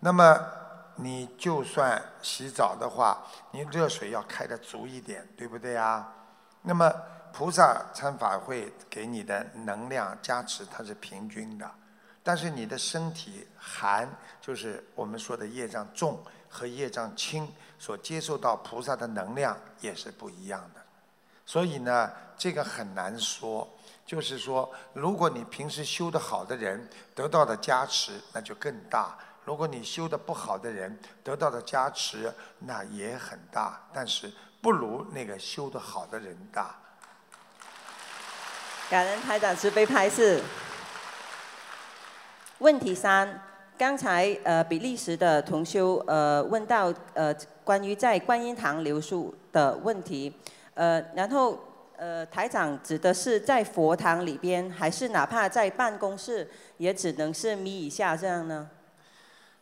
[0.00, 0.40] 那么
[0.96, 6.10] 你就算洗澡的话，你热水要开的足一点，对不对啊？
[6.62, 6.90] 那么
[7.32, 11.70] 菩萨参法会给你的能量加持，它是平均的，
[12.22, 14.08] 但是你的身体寒，
[14.40, 17.46] 就是我们说的业障重和业障轻，
[17.78, 20.80] 所接受到菩萨的能量也是不一样的。
[21.44, 23.68] 所以呢，这个很难说。
[24.06, 36.74] 就是说，如果你平时修得好的人，得到的加持那就更大；如果你修得不好的人，得到的加持那也很大，但是不如那个修得好的人大。
[38.90, 40.42] 感恩台长慈悲拍示。
[42.58, 43.42] 问题三，
[43.76, 50.38] 刚才呃比利时的同修呃问到呃关于在观音堂留宿的问题，
[50.74, 51.58] 呃然后
[52.04, 58.68] 呃台长指的是在佛堂里边，还是哪怕在办公室，也只能是眯一下这样呢？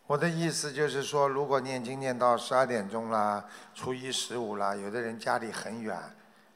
[0.08, 3.44] 我的意思就是说，如果念经念到十二点钟啦，
[3.76, 5.96] 初一十五啦，有的人家里很远，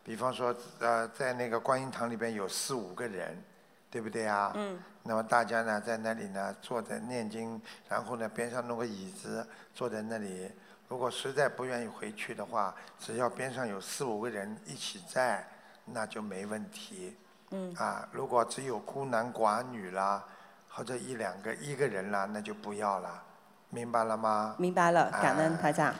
[0.03, 3.41] 比方说呃在那个观音堂里边有四五个人，
[3.89, 4.51] 对不对啊？
[4.57, 4.77] 嗯。
[5.05, 10.51] 那么大家呢在那里呢坐在念经，然后呢边上弄个椅子坐在那里。
[10.89, 15.47] 如果实在不愿意回去的话，只要边上有四五个人一起在，
[15.87, 17.17] 那就没问题。
[17.51, 17.75] 嗯。
[17.77, 20.23] 啊，如果只有孤男寡女啦，
[20.69, 23.23] 或者一两个一个人啦，那就不要了，
[23.71, 24.55] 明白了吗？
[24.59, 25.95] 明白了，啊感恩台长。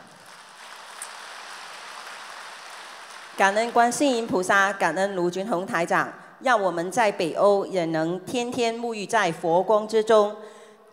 [3.35, 10.35] 感恩观世音菩萨，感恩卢军宏台长，让我们在北欧也能天天沐浴在佛光之中，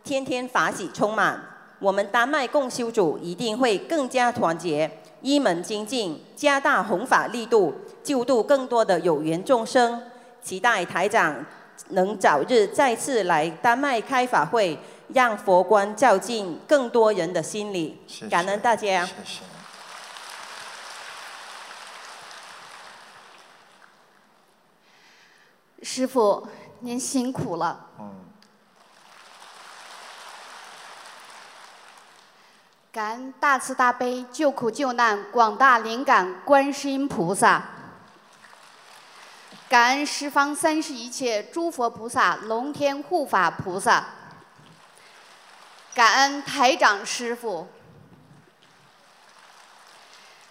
[0.03, 1.43] 天天法喜充满。
[1.79, 10.01] 我们丹麦共修组一定会更加团结，一门精进，加大弘法力度，救度更多的有缘众生。
[10.43, 11.45] 期待台长
[11.89, 18.01] 能早日再次来丹麦开法会，让佛光照进更多人的心里。
[18.07, 19.07] 谢谢感恩大家。
[19.07, 19.41] 谢谢。
[25.83, 26.47] 师傅，
[26.81, 27.87] 您辛苦了。
[27.99, 28.11] 嗯。
[32.93, 37.63] 感恩大慈大悲救苦救难广大灵感观世音菩萨，
[39.69, 44.05] 感恩十方三世一切诸佛菩萨、龙天护法菩萨，
[45.95, 47.67] 感恩台长师傅，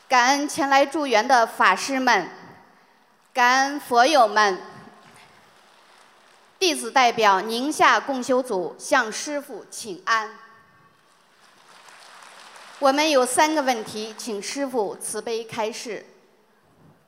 [0.09, 2.27] 感恩前来助缘的法师们，
[3.33, 4.59] 感恩佛友们。
[6.59, 10.31] 弟子代表宁夏共修组向师傅请安。
[12.79, 16.05] 我们有三个问题，请师傅慈悲开示。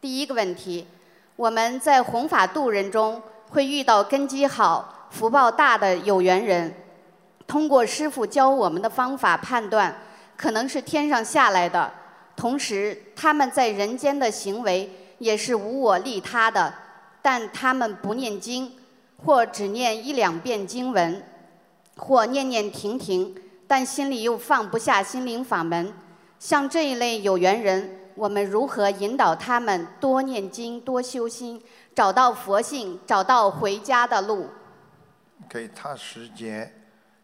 [0.02, 0.88] 第一个问题，
[1.36, 6.74] 我们在弘法度人中会遇到根基好、福报大的有缘人，
[7.45, 9.95] 通过师傅教我们的方法判断，
[10.38, 11.91] 可能是天上下来的，
[12.36, 16.74] 同时他们在人间的行为也是无我利他的，
[17.21, 18.71] 但他们不念经。
[19.26, 21.24] 或只念一两遍经文，
[21.95, 23.34] 或念念停停，
[23.65, 25.91] 但心里又放不下心灵法门。
[26.38, 31.62] 像这一类有缘人，我们如何引导他们多念经、多修心，
[31.93, 34.49] 找到佛性，找到回家的路？
[35.49, 36.73] 给他时间，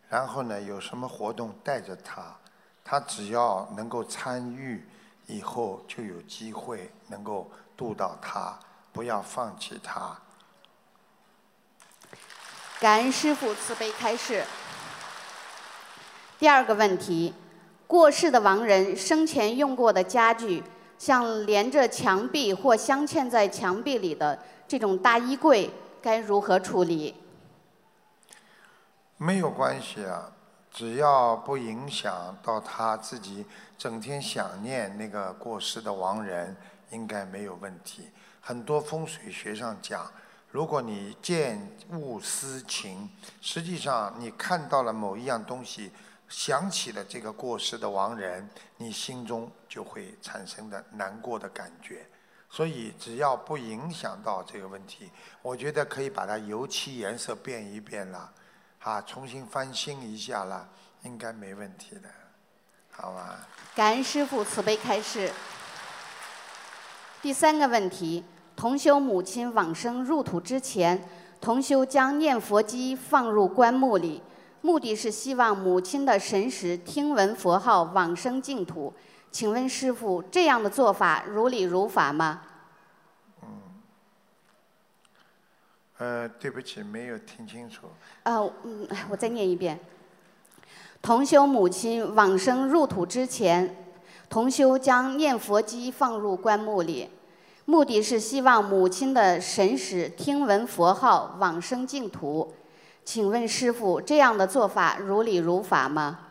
[0.09, 2.35] 然后呢，有什么活动带着他，
[2.83, 4.85] 他只要能够参与，
[5.27, 8.59] 以后就有机会能够度到他，
[8.91, 10.15] 不要放弃他。
[12.81, 14.43] 感恩师父慈悲开示。
[16.37, 17.33] 第二个问题，
[17.87, 20.63] 过世的亡人生前用过的家具，
[21.01, 24.37] 像连着墙壁或镶嵌在墙壁里的
[24.67, 25.67] 这种大衣柜，
[25.99, 27.15] 该如何处理？
[29.17, 30.31] 没有关系啊，
[30.69, 33.43] 只要不影响到他自己
[33.79, 36.55] 整天想念那个过世的亡人，
[36.91, 38.07] 应该没有问题。
[38.39, 40.05] 很多风水学上讲，
[40.51, 43.09] 如果你见物思情，
[43.41, 45.91] 实际上你看到了某一样东西，
[46.31, 52.07] 想起了这个过世的亡人，你心中就会产生的难过的感觉。
[52.49, 55.11] 所以只要不影响到这个问题，
[55.41, 58.31] 我觉得可以把它油漆颜色变一变了，
[58.79, 60.67] 啊，重新翻新一下了，
[61.03, 62.09] 应该没问题的，
[62.91, 63.47] 好吧？
[63.75, 65.31] 感恩师父慈悲开示。
[67.21, 68.23] 第三个问题：
[68.55, 71.07] 同修母亲往生入土之前，
[71.39, 74.21] 同修将念佛机放入棺木里，
[74.61, 78.93] 目的是希望母亲的神识听闻佛号往生净土。
[79.31, 82.41] 请问师傅，这样的做法如理如法吗？
[85.97, 87.87] 呃，对不起，没有听清楚。
[88.23, 89.79] 呃，嗯，我再念一遍。
[91.01, 93.93] 同修母亲往生入土之前，
[94.29, 97.09] 同修将念佛机放入棺木里，
[97.65, 102.53] 目的是希望母亲的神识听闻佛号往生净土。
[103.03, 106.27] 请问师傅，这样的做法如理如法吗？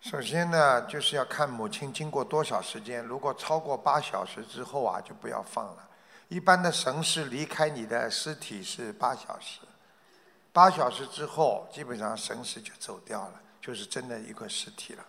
[0.00, 3.02] 首先呢，就是要看母亲经过多少时间。
[3.04, 5.88] 如果超过八小时之后啊，就不要放了。
[6.28, 9.60] 一般的神识离开你的尸体是八小时，
[10.52, 15.04] 八小时之后，基本上神识就走掉了，就是真的一个尸体了。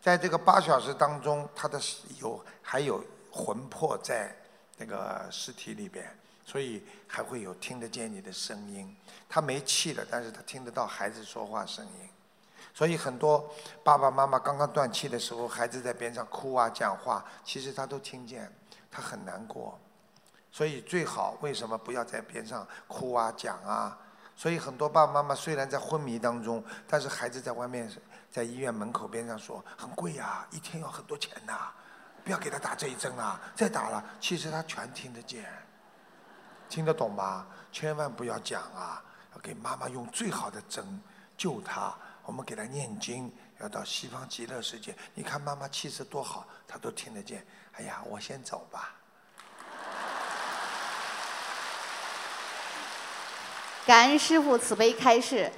[0.00, 1.80] 在这个八小时当中，他的
[2.20, 4.34] 有还有魂魄在
[4.76, 6.04] 那个尸体里边，
[6.44, 8.94] 所以还会有听得见你的声音。
[9.32, 12.08] 他没气了，但是他听得到孩子说话声音。
[12.74, 13.50] 所以很多
[13.82, 18.52] 爸爸妈妈刚刚断气的时候，孩子在边上哭啊、讲话，其实他都听见，
[18.90, 19.78] 他很难过。
[20.50, 23.96] 所以最好为什么不要在边上哭啊、讲啊？
[24.36, 27.90] 所以很多爸爸妈妈虽然在昏迷当中，但是孩子在外面
[28.30, 31.72] 在医院门口边上说很贵呀，一天要很多钱呐，
[32.22, 35.46] 不要给他打这一针啊，再打了，其实他全听得见，
[36.68, 37.46] 听得懂吗？
[37.72, 39.02] 千万不要讲啊，
[39.34, 41.00] 要给妈妈用最好的针
[41.36, 41.94] 救她。
[42.24, 44.94] 我们给她念经，要到西方极乐世界。
[45.14, 47.44] 你看妈妈气色多好，她都听得见。
[47.72, 48.94] 哎呀，我先走吧。
[53.84, 55.50] 感恩师傅慈悲开示，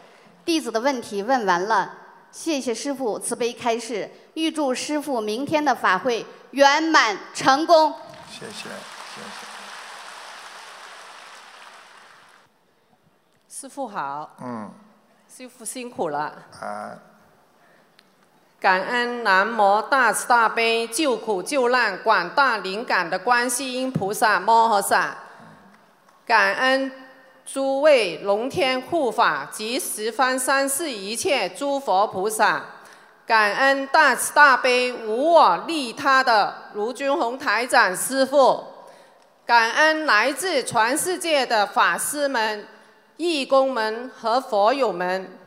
[0.45, 1.95] 弟子的问题问完了，
[2.33, 7.95] 谢谢师傅慈悲开示，预祝师傅明天的法会圆满成功。
[8.31, 9.54] 谢谢，谢谢。
[13.65, 14.37] 师傅好。
[14.43, 14.71] 嗯。
[15.27, 16.35] 师傅辛苦了。
[16.61, 16.93] 啊！
[18.61, 25.17] 感恩南无大慈大悲救苦救难广大灵感的观世音菩萨摩诃萨，
[26.27, 26.93] 感恩
[27.47, 32.61] 诸位龙天护法及十方三世一切诸佛菩萨，
[33.27, 38.63] 感恩大慈大悲无我利他的卢军宏台长师傅，
[39.47, 42.69] 感恩来自全世界的法师们。
[43.17, 45.39] 义工们和佛友们，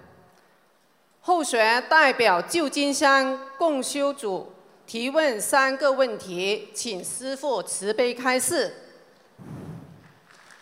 [1.22, 4.54] 后学代表旧金山共修组
[4.86, 8.74] 提问三个问题，请师父慈悲开示。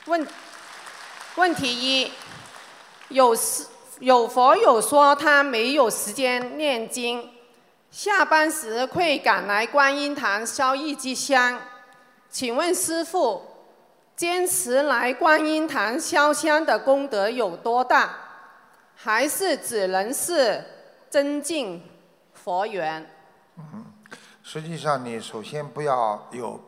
[0.05, 0.27] 问
[1.35, 2.11] 问题一：
[3.09, 3.65] 有时
[3.99, 7.29] 有佛友说他没有时间念经，
[7.91, 11.61] 下班时会赶来观音堂烧一支香，
[12.31, 13.43] 请问师父？
[14.15, 18.17] 坚持来观音堂烧香的功德有多大？
[18.95, 20.63] 还是只能是
[21.09, 21.83] 增进
[22.33, 23.05] 佛缘？
[23.57, 23.85] 嗯，
[24.41, 26.59] 实际上你首先不要有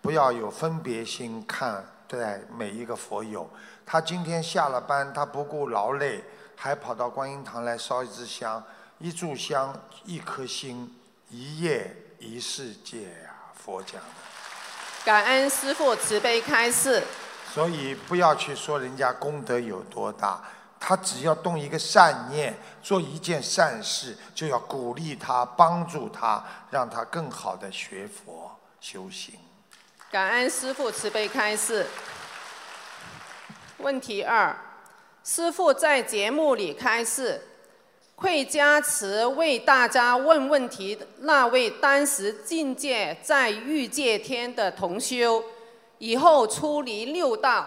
[0.00, 3.48] 不要有分别心看待每一个佛友。
[3.84, 6.24] 他今天下了班，他不顾劳累，
[6.56, 8.64] 还跑到观音堂来烧一支香，
[8.98, 10.90] 一炷香一颗心，
[11.28, 14.23] 一夜一世界呀，佛讲的。
[15.04, 17.02] 感恩师父慈悲开示。
[17.52, 20.42] 所以不要去说人家功德有多大，
[20.80, 29.38] 他只要动一个善念，做一件善事，就要鼓励他、帮助他，让他更好的学佛修行。
[30.10, 31.86] 感恩师父慈悲开示。
[33.78, 34.56] 问题二，
[35.22, 37.40] 师父在节目里开示。
[38.16, 45.42] 会加持为大家问问题那位当时境界在欲界天的同修，
[45.98, 47.66] 以后出离六道。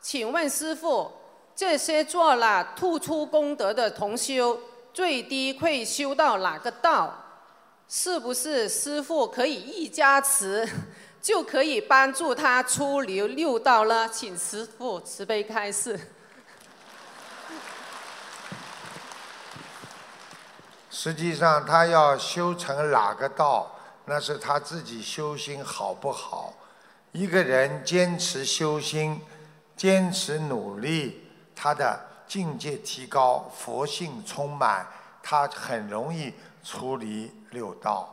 [0.00, 1.10] 请问师父，
[1.56, 4.60] 这些做了突出功德的同修，
[4.92, 7.24] 最低会修到哪个道？
[7.88, 10.68] 是不是师父可以一加持，
[11.22, 14.08] 就可以帮助他出离六道呢？
[14.12, 15.98] 请师父慈悲开示。
[21.00, 23.70] 实际上他要修成哪个道，
[24.06, 26.52] 那是他自己修心好不好。
[27.12, 29.22] 一个人坚持修心，
[29.76, 34.84] 坚持努力，他的境界提高，佛性充满，
[35.22, 36.34] 他很容易
[36.64, 38.12] 出离六道。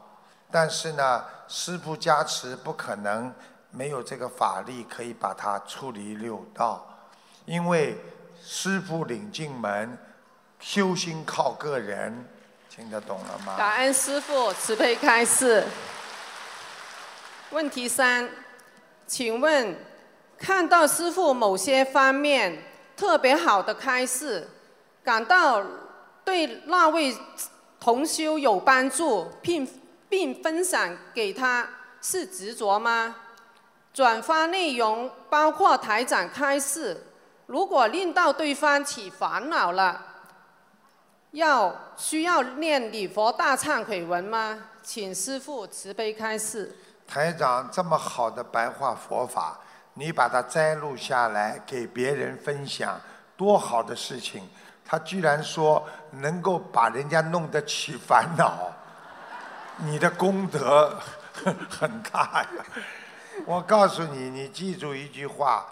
[0.51, 3.33] 但是呢，师父加持不可能
[3.71, 6.85] 没有这个法力可以把他出离六道，
[7.45, 7.97] 因为
[8.39, 9.97] 师父领进门，
[10.59, 12.29] 修心靠个人。
[12.75, 13.55] 听得懂了吗？
[13.57, 15.63] 感恩师父慈悲开示。
[17.51, 18.29] 问题三，
[19.07, 19.73] 请问
[20.37, 22.61] 看到师父某些方面
[22.97, 24.45] 特别好的开示，
[25.05, 25.63] 感到
[26.25, 27.15] 对那位
[27.79, 29.65] 同修有帮助，并
[30.09, 31.65] 并分享给他
[32.01, 33.15] 是执着吗？
[33.93, 37.05] 转发内容包括台长开示，
[37.45, 40.07] 如果令到对方起烦恼了。
[41.35, 44.57] 要需要念礼佛大忏悔文吗？
[44.81, 46.73] 请师父慈悲开示。
[47.05, 49.59] 台长这么好的白话佛法，
[49.95, 52.99] 你把它摘录下来给别人分享，
[53.35, 54.43] 多好的事情！
[54.85, 58.71] 他居然说能够把人家弄得起烦恼，
[59.79, 60.97] 你的功德
[61.69, 62.65] 很大呀！
[63.45, 65.65] 我告诉你，你记住一句话：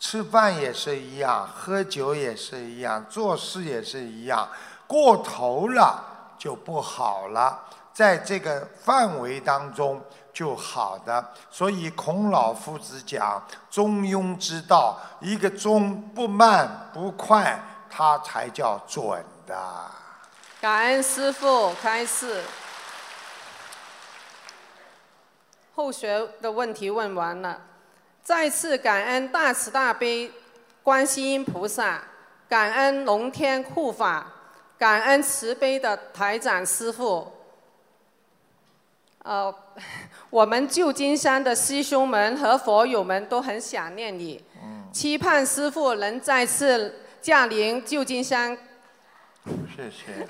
[0.00, 4.48] 吃饭也是一样，喝酒也是一样，做事也是一样。
[4.94, 6.04] 过头了
[6.38, 7.58] 就不好了，
[7.92, 10.00] 在这个范围当中
[10.32, 11.32] 就好的。
[11.50, 19.56] 所以孔老夫子讲中庸之道，一个中不慢不快，它才叫准的。
[20.60, 22.44] 感恩师父开示，
[25.74, 27.60] 后学的问题问完了，
[28.22, 30.30] 再次感恩大慈大悲
[30.84, 32.00] 观世音菩萨，
[32.48, 34.28] 感恩龙天护法。
[34.78, 37.32] 感恩慈悲的台长师傅，
[39.22, 39.54] 呃，
[40.30, 44.42] 我们旧金山的师兄们和佛友们都很想念你，
[44.92, 48.56] 期盼师傅能再次驾临旧金山。
[49.76, 50.26] 谢谢。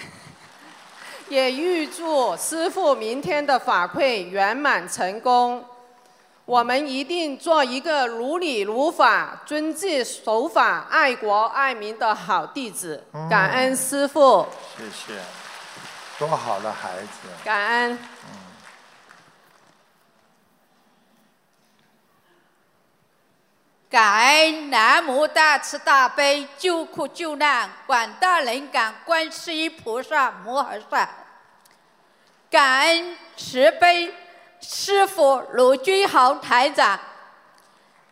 [1.28, 5.64] 也预祝师傅明天的法会圆满成功。
[6.46, 13.02] 我们一定做一个如理如法、遵纪守法、爱国爱民的好弟子。
[13.30, 14.46] 感恩师父。
[14.76, 15.20] 谢谢，
[16.18, 17.28] 多好的孩子。
[17.42, 17.98] 感恩。
[23.88, 31.08] 感恩南无大慈大悲救苦救难广大灵感观世音菩萨摩诃萨。
[32.50, 34.12] 感恩慈悲。
[34.66, 36.98] 师父卢军豪台长，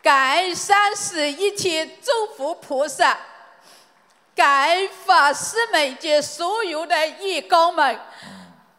[0.01, 3.17] 感恩三世一切诸佛菩萨，
[4.35, 7.99] 感恩法师们及所有的义工们，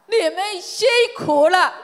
[0.06, 1.74] 你们辛苦了。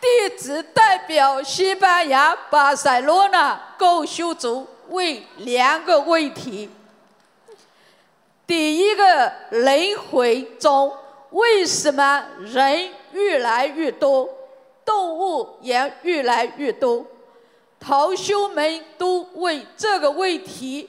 [0.00, 6.70] 弟子代表西班牙巴塞罗那共修组问两个问题：
[8.46, 10.96] 第一个轮回中。
[11.30, 14.28] 为什么人越来越多，
[14.84, 17.06] 动物也越来越多？
[17.78, 20.88] 同修们都问这个问题，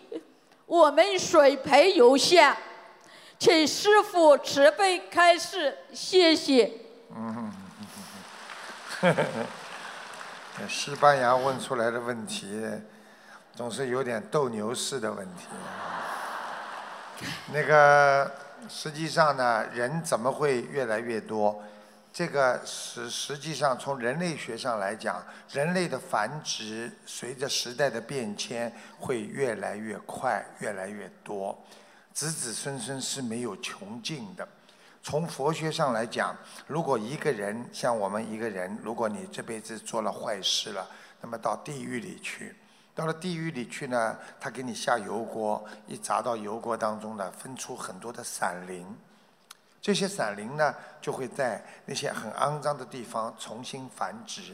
[0.66, 2.56] 我们水培有限，
[3.38, 6.72] 请师傅慈悲开示，谢谢。
[7.16, 7.52] 嗯，
[10.68, 12.66] 西班牙问出来的问题，
[13.56, 15.46] 总是有点斗牛士的问题。
[17.54, 18.49] 那个。
[18.70, 21.62] 实际上呢，人怎么会越来越多？
[22.12, 31.58] 这个实实际上从人类学上来讲，人类的繁殖随着时代的变迁会越来越快，越来越多，
[32.14, 34.48] 子子孙孙是没有穷尽的。
[35.02, 36.36] 从佛学上来讲，
[36.68, 40.90] 如果一个人像我们一个人，如果你这辈子做了坏事了，
[41.22, 42.56] 那么到地狱里去。
[43.00, 48.94] 到了地狱里去呢，他给你下油锅，一砸到油锅当中呢，分出很多的散灵。
[49.82, 54.54] 这些散灵呢，就会在那些很肮脏的地方重新繁殖。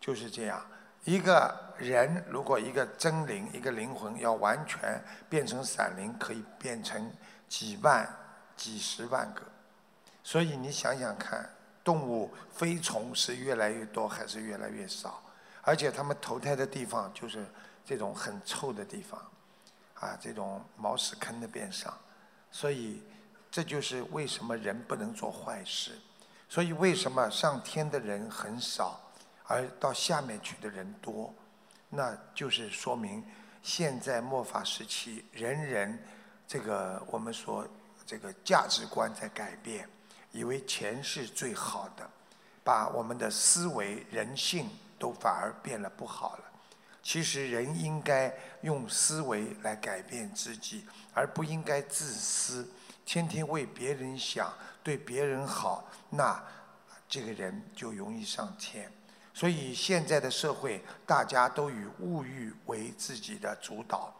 [0.00, 0.60] 就是这样，
[1.04, 7.08] 一个人如果一个真灵、一个灵魂要完全变成散灵，可以变成
[7.48, 8.04] 几万、
[8.56, 9.42] 几十万个。
[10.24, 11.48] 所以你想想看，
[11.84, 15.22] 动物飞虫是越来越多还是越来越少？
[15.70, 17.46] 而且他们投胎的地方就是
[17.84, 19.24] 这种很臭的地方，
[19.94, 21.96] 啊，这种茅屎坑的边上，
[22.50, 23.00] 所以
[23.52, 25.96] 这就是为什么人不能做坏事。
[26.48, 29.00] 所以为什么上天的人很少，
[29.44, 31.32] 而到下面去的人多？
[31.88, 33.24] 那就是说明
[33.62, 35.96] 现在末法时期，人人
[36.48, 37.64] 这个我们说
[38.04, 39.88] 这个价值观在改变，
[40.32, 42.10] 以为钱是最好的，
[42.64, 44.68] 把我们的思维、人性
[45.00, 46.44] 都反而变了不好了。
[47.02, 50.84] 其实人应该用思维来改变自己，
[51.14, 52.70] 而不应该自私，
[53.06, 56.40] 天天为别人想，对别人好，那
[57.08, 58.92] 这个人就容易上天。
[59.32, 64.14] 所以现在的社会，大家都以物欲为自己的主导，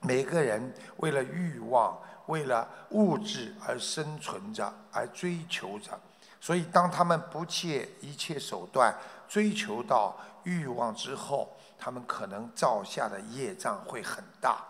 [0.00, 5.98] 每个人为了欲望、为了物质而生存着，而追求着。
[6.40, 8.94] 所以，当他们不切一切手段
[9.28, 11.48] 追求到欲望之后，
[11.78, 14.64] 他们可能造下的业障会很大。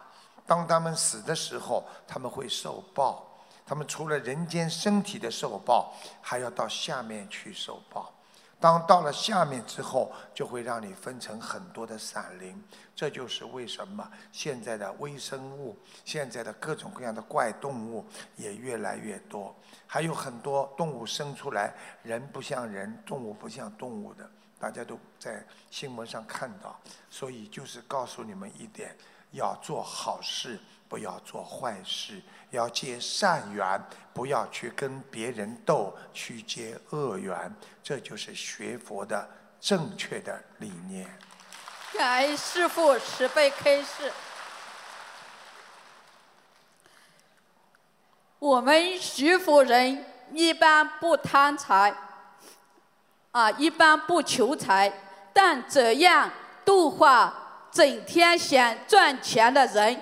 [0.47, 3.27] 当他们死的时候，他们会受报。
[3.67, 8.13] 他们除了人间身体的受报，还要到下面去受报。
[8.61, 12.63] 当到了下面之后，就会让你分成很多的散灵。
[12.95, 19.55] 这就是为什么现在的微生物、现在的各种各样的怪动物也越来越多。
[19.87, 24.31] 还有很多动物生出来，人不像人，动物不像动物的，
[24.65, 26.81] 大家都在新闻上看到。
[27.11, 28.97] 所以就是告诉你们一点：
[29.33, 30.59] 要做好事，
[30.89, 33.79] 不要做坏事；要结善缘，
[34.15, 37.55] 不要去跟别人斗，去结恶缘。
[37.83, 39.29] 这就是学佛的
[39.61, 41.07] 正确的理念。
[41.93, 44.11] 感恩师父慈悲开示。
[48.39, 51.95] 我们学佛人一般不贪财，
[53.35, 54.93] 啊，一般不求财，
[55.33, 56.31] 但怎样
[56.65, 60.01] 度化整天想赚钱的人，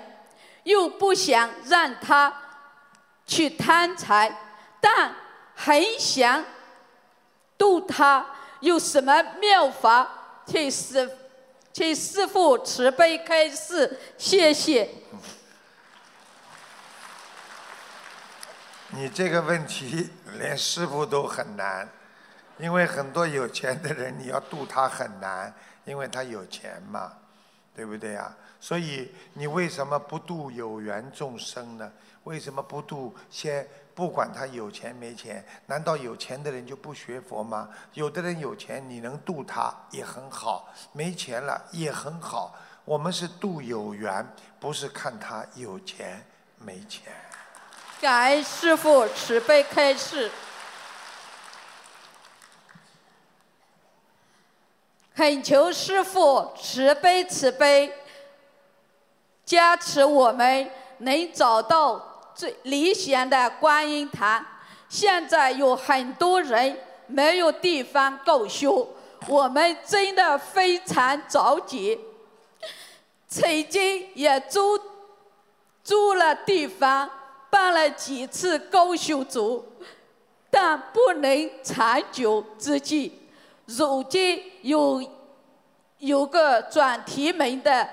[0.64, 2.30] 又不想让他
[3.26, 4.30] 去贪财，
[4.83, 5.14] 但
[5.57, 6.45] 很想
[7.57, 8.26] 度他，
[8.61, 10.07] 有什么妙法？
[10.45, 11.11] 请师，
[11.72, 14.91] 请师父慈悲开示，谢谢。
[18.91, 21.89] 你这个问题连师傅都很难，
[22.59, 25.53] 因为很多有钱的人你要度他很难，
[25.85, 27.13] 因为他有钱嘛，
[27.75, 28.35] 对不对呀？
[28.61, 31.91] 所以你为什么不度有缘众生呢？
[32.25, 35.45] 为什么不度先不管他有钱没钱？
[35.67, 37.69] 难道有钱的人就不学佛吗？
[37.95, 42.55] 有的人有钱，你能度他也很好；没钱了也很好。
[42.85, 44.25] 我们是度有缘，
[44.61, 46.25] 不是看他有钱
[46.59, 47.13] 没钱。
[48.01, 50.31] 感恩师父慈悲开示，
[55.15, 57.93] 恳求师父慈悲慈悲，
[59.45, 64.45] 加持我们能找到最理想的观音堂。
[64.89, 68.89] 现在有很多人没有地方共修，
[69.29, 71.99] 我们真的非常着急。
[73.29, 74.79] 曾经也租
[75.83, 77.11] 租了地方。
[77.53, 79.63] 办了几次高修组，
[80.51, 83.22] 但不能长久之计。
[83.77, 85.03] 如今有
[85.99, 87.89] 有个转题门的，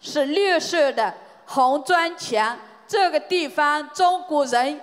[0.00, 1.14] 是绿色的
[1.46, 2.58] 红砖墙。
[2.86, 4.80] 这个地方中国人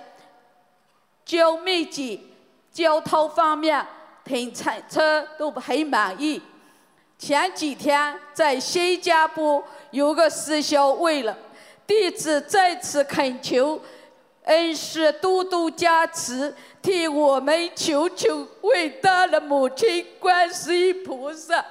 [1.24, 2.32] 交密集，
[2.72, 3.86] 交通方面
[4.24, 6.40] 停车车都很满意。
[7.18, 11.36] 前几天在新加坡有个师兄为了。
[11.86, 13.80] 弟子再次恳求
[14.48, 21.62] 恩师多多加持，替我们求求伟大的母亲观世音菩萨，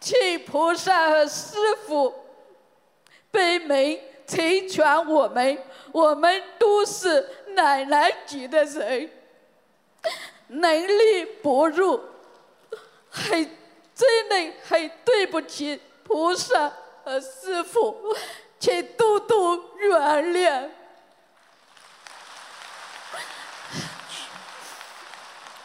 [0.00, 1.54] 请菩萨和师
[1.86, 2.14] 傅
[3.30, 5.58] 悲悯成全我们。
[5.92, 9.10] 我们都是奶奶级的人，
[10.48, 12.00] 能力薄弱。
[13.10, 13.48] 很
[13.94, 16.72] 真的很对不起菩萨
[17.04, 18.14] 和师父，
[18.58, 20.00] 请多多原
[20.32, 20.68] 谅。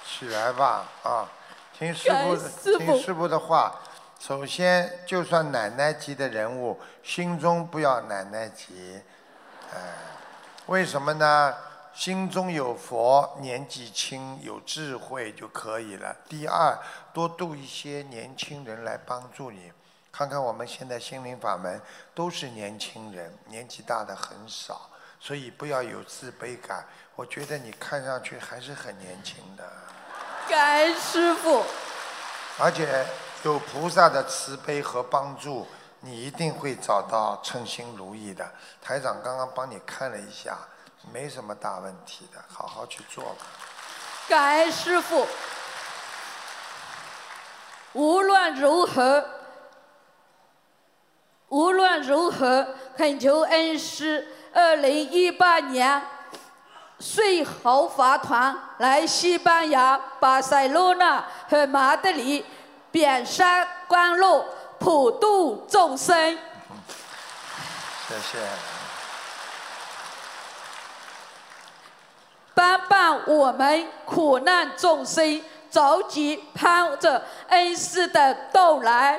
[0.05, 1.29] 起来吧，啊，
[1.77, 3.79] 听师傅听师傅的话。
[4.19, 9.01] 首先，就算奶奶级的人物，心中不要奶奶级，
[9.73, 9.79] 哎，
[10.65, 11.55] 为什么呢？
[11.99, 16.15] 心中有佛，年纪轻有智慧就可以了。
[16.29, 16.79] 第二，
[17.11, 19.69] 多度一些年轻人来帮助你。
[20.09, 21.81] 看看我们现在心灵法门
[22.15, 24.89] 都是年轻人，年纪大的很少，
[25.19, 26.85] 所以不要有自卑感。
[27.17, 29.69] 我觉得你看上去还是很年轻的。
[30.47, 31.65] 感恩师傅。
[32.59, 33.05] 而且
[33.43, 35.67] 有菩萨的慈悲和帮助，
[35.99, 38.49] 你一定会找到称心如意的。
[38.81, 40.57] 台长刚刚帮你看了一下。
[41.11, 43.45] 没什么大问题的，好好去做吧。
[44.27, 45.25] 感恩师傅。
[47.93, 49.25] 无论如何，
[51.47, 55.99] 无论如何，恳求恩师，二零一八年
[56.99, 62.45] 随豪华团来西班牙巴塞罗那和马德里
[62.91, 64.45] 遍山观路，
[64.79, 66.37] 普度众生。
[68.07, 68.78] 谢谢。
[72.59, 75.41] 帮帮我们苦难众生，
[75.71, 79.17] 着急盼着恩师的到来。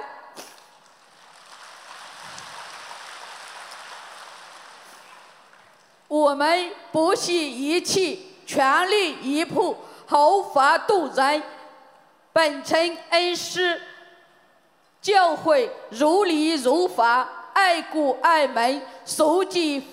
[6.07, 9.75] 我们不惜一切，全力以赴，
[10.07, 11.43] 毫发度人。
[12.35, 13.81] 本称恩师
[15.01, 19.89] 教诲如理如法，爱国爱民，守纪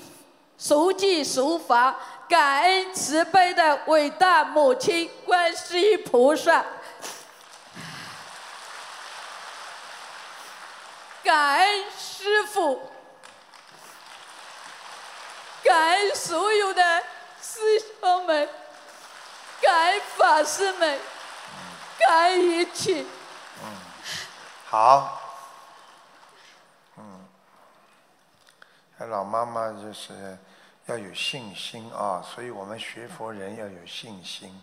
[0.57, 1.95] 守纪守法。
[2.27, 6.65] 感恩慈悲的伟大母亲观世音菩萨，
[11.23, 12.91] 感恩师父，
[15.63, 17.03] 感恩所有的
[17.41, 18.49] 师兄们，
[19.61, 20.99] 感恩法师们，
[21.97, 23.05] 感恩一切。
[23.63, 23.71] 嗯
[24.69, 25.21] 好。
[26.97, 27.25] 嗯，
[29.09, 30.37] 老妈妈就是。
[30.87, 32.21] 要有信心啊！
[32.23, 34.61] 所以我们学佛人要有信心。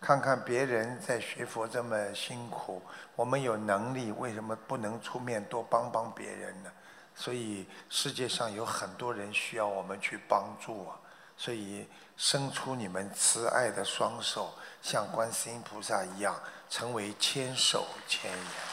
[0.00, 2.82] 看看别人在学佛这么辛苦，
[3.14, 6.70] 我们有能力，为什么不能出面多帮帮别人呢？
[7.14, 10.96] 所以世界上有很多人需要我们去帮助啊！
[11.36, 14.52] 所以伸出你们慈爱的双手，
[14.82, 16.34] 像观世音菩萨一样，
[16.68, 18.71] 成为千手千眼。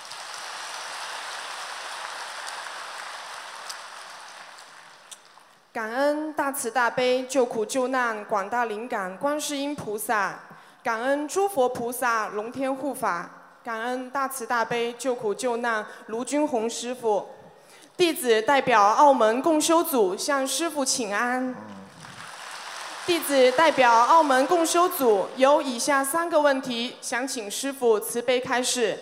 [5.72, 10.40] 感恩大慈大悲救苦救难广大灵感观世音菩萨，
[10.84, 13.30] 感恩诸佛菩萨龙天护法，
[13.64, 17.30] 感恩大慈大悲救苦救难卢军宏师傅。
[17.96, 21.54] 弟子代表澳门共修组向师傅请安。
[23.06, 28.98] 弟子代表澳门共修组有以下三个问题，想请师傅慈悲开示。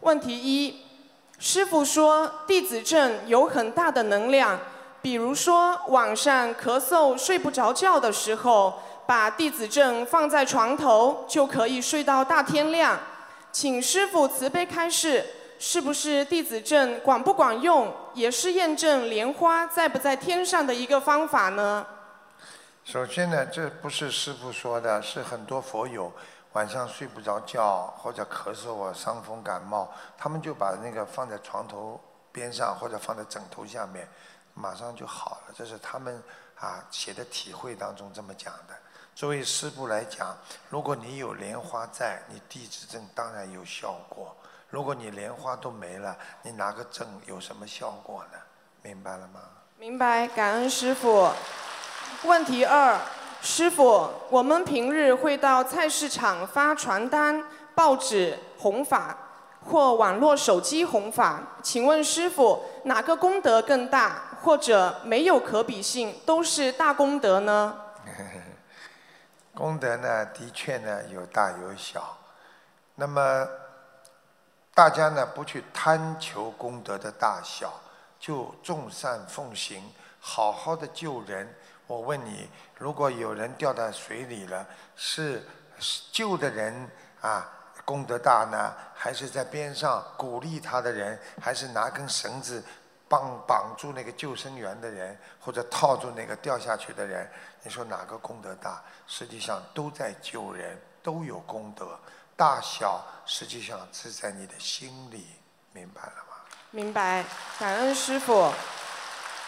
[0.00, 0.80] 问题一：
[1.38, 4.58] 师傅说弟子证有很大的能量。
[5.02, 12.98] 比如说，晚上咳嗽睡不着觉的时候，把弟子证放在床头，就可以睡到大天亮。
[13.50, 15.24] 请师傅慈悲开示，
[15.58, 21.86] 是不是弟子证管不管用，也是验证莲花在不在天上的一个方法呢？
[22.84, 26.12] 首先呢，这不是师傅说的，是很多佛友
[26.52, 29.88] 晚上睡不着觉或者咳嗽啊、伤风感冒，
[30.18, 34.08] 他们就把那个放在床头边上或者放在枕头下面。
[34.54, 36.22] 马上就好了，这是他们
[36.58, 38.74] 啊写的体会当中这么讲的。
[39.14, 40.36] 作为师父来讲，
[40.68, 44.34] 如果你有莲花在，你弟子证当然有效果；
[44.68, 48.38] 如果你莲花都没了，你拿个证有什么效果呢？
[48.82, 49.40] 明白了吗？
[49.78, 51.30] 明白，感恩师傅。
[52.24, 52.98] 问题二，
[53.42, 57.44] 师傅，我们平日会到菜市场发传单、
[57.74, 59.16] 报纸弘法。
[59.62, 67.76] 或网络手机弘法，请问师傅哪个功德更大，或者没有可比性，都是大功德呢？
[69.54, 72.16] 功德呢，的确呢有大有小。
[72.94, 73.46] 那么
[74.74, 77.72] 大家呢不去贪求功德的大小，
[78.18, 79.82] 就众善奉行，
[80.20, 81.54] 好好的救人。
[81.86, 84.66] 我问你，如果有人掉到水里了，
[84.96, 85.44] 是
[86.12, 86.88] 救的人
[87.20, 87.46] 啊？
[87.84, 92.62] 功德大呢，还是在边上鼓励他的人，还是拿根绳子
[93.10, 97.28] 绑绑住那个救生员的人，或者套住那个掉下去的人？
[97.64, 98.80] 你说哪个功德大？
[99.08, 101.98] 实际上都在救人，都有功德，
[102.36, 105.26] 大小实际上是在你的心里，
[105.72, 106.36] 明白了吗？
[106.70, 107.24] 明白，
[107.58, 108.52] 感恩师傅。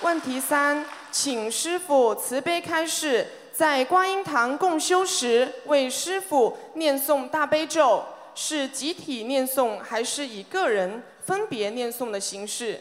[0.01, 8.05] 问题三，请师傅慈悲开示，在观音堂共修时，为师傅念诵大悲咒。
[8.35, 12.81] 是集体念诵还是以个人分别念诵的形式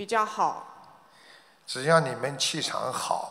[0.00, 0.64] 比较好？
[1.66, 3.30] 只要你们气场好，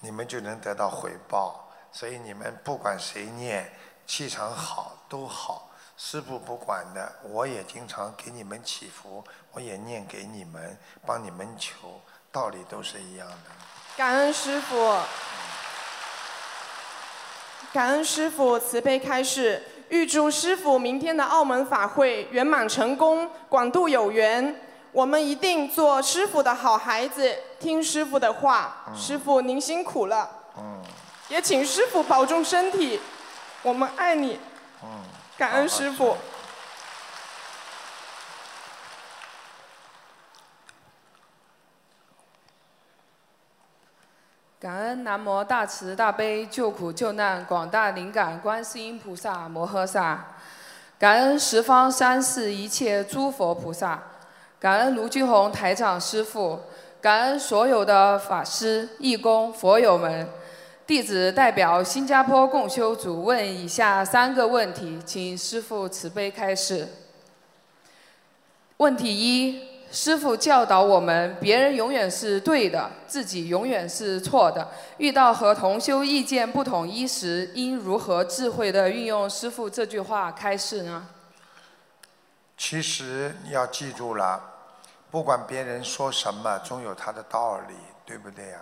[0.00, 1.70] 你们就能得到回报。
[1.92, 3.72] 所以你们不管谁念，
[4.04, 5.70] 气场好都好。
[5.96, 9.22] 师傅不管的，我也经常给你们祈福，
[9.52, 10.76] 我也念给你们，
[11.06, 12.00] 帮你们求，
[12.32, 13.36] 道理都是一样的。
[13.96, 14.98] 感恩师傅，
[17.72, 19.62] 感恩师傅慈悲开示。
[19.90, 24.60] 预祝师傅明天的澳门法会圆满成功，广度有缘。
[24.94, 30.30] 我们一定做师傅的好孩子听师傅的话师傅您辛苦了。
[31.28, 33.00] 也请师傅保重身体
[33.64, 34.38] 我们爱你。
[35.36, 36.16] 感恩师傅。
[44.60, 50.24] 感恩南无大慈大悲救苦救难广大灵感观世音菩萨摩诃萨
[50.98, 54.13] 感恩十方三世一切诸佛菩萨。
[54.64, 56.58] 感恩卢俊宏台长师父，
[56.98, 60.26] 感恩所有的法师、义工、佛友们。
[60.86, 66.88] 弟子代表新加坡共修组问以下三个问题，请师父慈悲开示。
[68.78, 69.68] 问题一。
[69.92, 74.66] 师傅教导我们，别人永远是对的，自己永远是错的。
[74.96, 81.06] 遇到和同修意见不统一时，应如何智慧地运用师傅这句话开示呢？
[82.56, 84.53] 其实你要记住了，
[85.14, 88.60] 不管别人说什么，总有他的道理，对不对呀？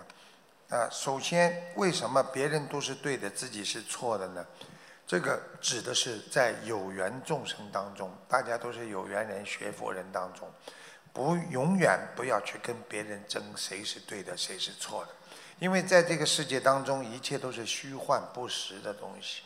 [0.68, 4.44] 啊，首先，为什么别人都是对的，自己是错的呢？
[5.06, 10.46] 这个指的是在有缘众生当中，大家都是有缘人、学佛人当中。
[11.14, 15.10] 不，永远不要去跟别人争谁是对的，谁是错的，
[15.58, 19.40] 因为在这个世界当中，一切都是虚幻不实的东西。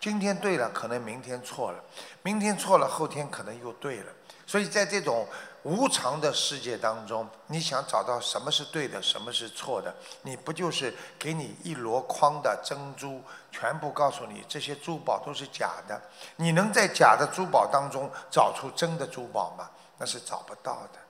[0.00, 1.78] 今天对了，可能明天错了；
[2.22, 4.12] 明天错了，后天可能又对了。
[4.46, 5.26] 所以在这种
[5.64, 16.00] 无常的世界当中，你想找到什么是对的，什么是错的，你不就是给你一箩筐的珍珠，全部告诉你这些珠宝都是假的？
[16.36, 19.68] 你能在假的珠宝当中找出真的珠宝吗？
[19.98, 21.00] 那是找不到的。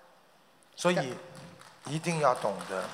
[0.75, 1.15] 所以
[1.85, 2.85] 一定要懂得，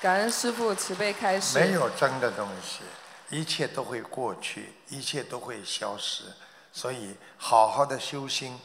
[0.00, 1.58] 感恩师父慈悲开示。
[1.58, 2.80] 没有真的东西，
[3.28, 6.24] 一切都会过去，一切都会消失。
[6.72, 8.58] 所以好好的修心，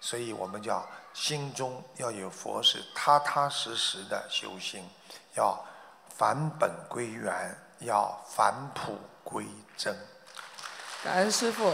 [0.00, 0.86] 所以我们叫
[1.16, 4.84] 心中要有佛是踏踏实实的修心，
[5.34, 5.58] 要
[6.14, 9.46] 返本归元，要返璞归
[9.78, 9.96] 真。
[11.02, 11.72] 感恩师父。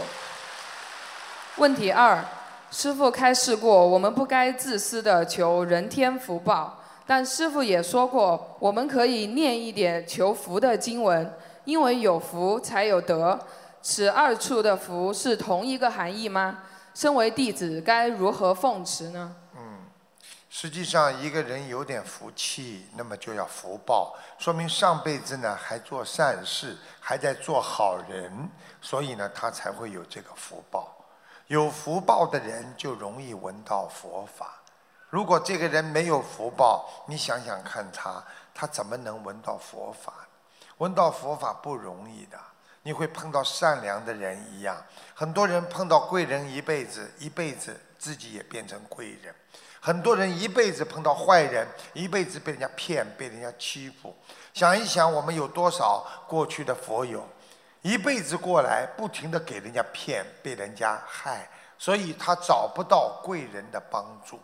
[1.57, 2.23] 问题二。
[2.71, 6.81] 师傅开示过，我们不该自私的求人天福报。
[7.05, 13.37] 但师傅也说过，我们可以念一点求福的经文，因为有福才有德。
[13.81, 16.63] 此二处的福是同一个含义吗？
[16.93, 19.35] 身为弟子该如何奉持呢？
[19.55, 19.79] 嗯，
[20.49, 28.49] 实际上一个人有点福气，那么就要福报，说明上辈子呢还做善事，还在做好人，
[28.81, 30.95] 所以呢他才会有这个福报。
[31.47, 34.61] 有福报的人就容易闻到佛法。
[35.09, 38.23] 如果这个人没有福报，你想想看他，
[38.53, 40.13] 他怎么能闻到佛法？
[40.77, 42.39] 闻到佛法不容易的。
[42.83, 44.77] 你会碰到善良的人一样，
[45.15, 49.33] 很多人碰到贵人一辈子，一辈子自己也变成贵人。
[49.79, 54.15] 很多人一辈子碰到坏人，一辈子被人家骗，被人家欺负。
[54.53, 57.27] 想一想，我们有多少过去的佛友？
[57.81, 64.39] 一辈子过来，不停的给人家骗，被人家害，所以他找不到贵人的帮助。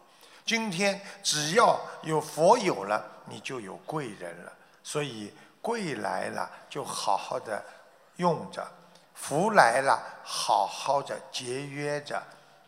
[0.46, 4.52] 今天只要有佛有了，你就有贵人了。
[4.84, 7.64] 所以贵来了，就好好的
[8.20, 8.61] 用着；
[9.13, 12.22] 福来了，好好的节约着，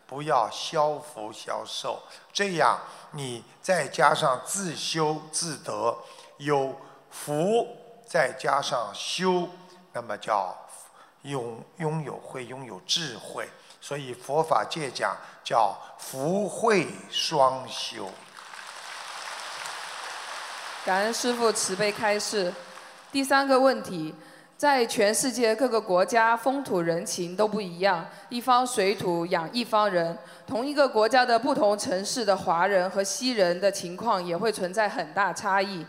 [0.08, 2.02] 不要消福消寿。
[2.34, 2.80] 这样
[3.12, 5.98] 你再加上自修自得，
[6.38, 6.76] 有
[7.10, 7.68] 福
[8.08, 9.48] 再加上修。
[9.94, 10.56] 那么叫
[11.24, 13.50] 拥拥有会拥有智慧，
[13.82, 18.10] 所以佛法界讲叫福慧双修。
[20.86, 22.54] 感恩师父慈悲开示。
[23.12, 24.16] 第三个问题，
[24.62, 35.84] 在全世界各个国家风土人情都不一样，一方水土养一方人，同一个国家的不同城市的华人和西人的情况也会存在很大差异。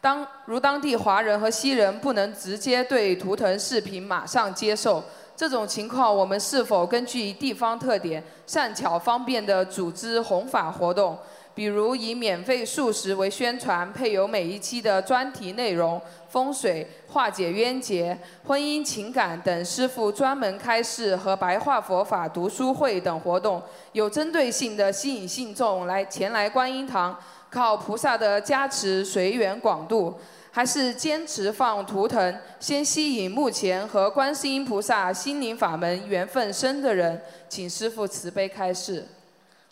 [0.00, 5.00] 当如当地华人和西人不能直接对图腾视频马上接受，
[5.36, 11.16] 这种情况我们是否根据地方特点，善巧方便地组织弘法活动？
[11.56, 15.98] 比如以免费素食为宣传，配有每一期的专题内容、
[16.28, 27.18] 风水、化解冤结、婚姻情感等师傅专门开示和白话佛法读书会等活动，有针对性的吸引信众来前来观音堂。
[27.48, 39.06] 靠菩萨的加持，随缘广度，还是坚持放图腾，先吸引目前和观世音菩萨心灵法门缘分深的人，请师父慈悲开示。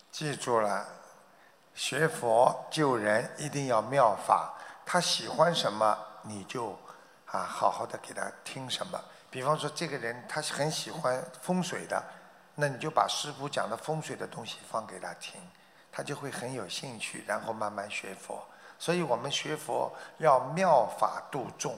[0.09, 0.87] 记住了，
[1.75, 4.53] 学佛救人一定要妙法，
[4.85, 6.69] 他喜欢什么你就
[7.25, 8.99] 啊好好的给他听什么。
[9.29, 12.01] 比方说这个人他很喜欢风水的，
[12.55, 15.39] 那你就把师傅讲的风水的东西放给他听。
[15.91, 18.45] 他就会很有兴趣，然后慢慢学佛。
[18.77, 21.77] 所以我们学佛要妙法度众。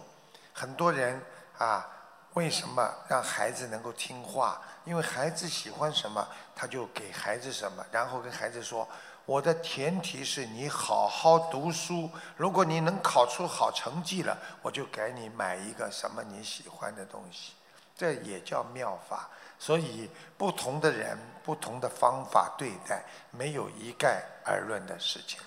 [0.54, 1.22] 很多人
[1.60, 1.88] 啊，
[2.34, 4.60] 为什么让孩子能够听话？
[4.86, 8.88] 因为孩子喜欢什么，他就给孩子什么，然后跟孩子说
[9.28, 17.52] ：“我的前提是你好好读书，如果你能考出好成绩了，我就给你买一个什么你喜欢的东西，
[17.94, 19.28] 这也叫妙法。
[19.60, 25.42] 所以不同的人，不同的方法对待，没有一概而论的事情。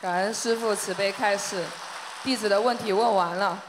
[0.00, 1.62] 感恩师父慈悲开示，
[2.22, 3.62] 弟子的问题问完了。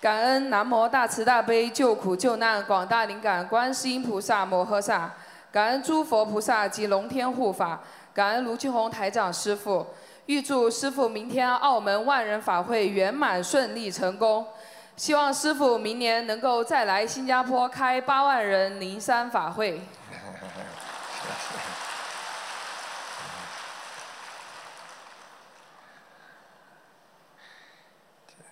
[0.00, 5.12] 感恩南无大慈大悲救苦救难广大灵感观世音菩萨摩诃萨，
[5.50, 7.80] 感恩诸佛菩萨及龙天护法，
[8.14, 9.86] 感恩卢俊宏台长师傅，
[10.26, 14.46] 预祝师傅明天澳门万人法会圆满顺利成功。
[14.96, 19.80] 希望师傅明年能够再来新加坡开八万人灵山法会。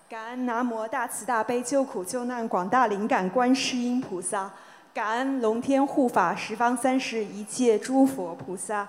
[0.08, 4.48] 感恩南无大慈大悲救苦救难广大灵感观世音菩萨，
[4.94, 8.86] 感恩龙天护法十方三世一切诸佛菩萨，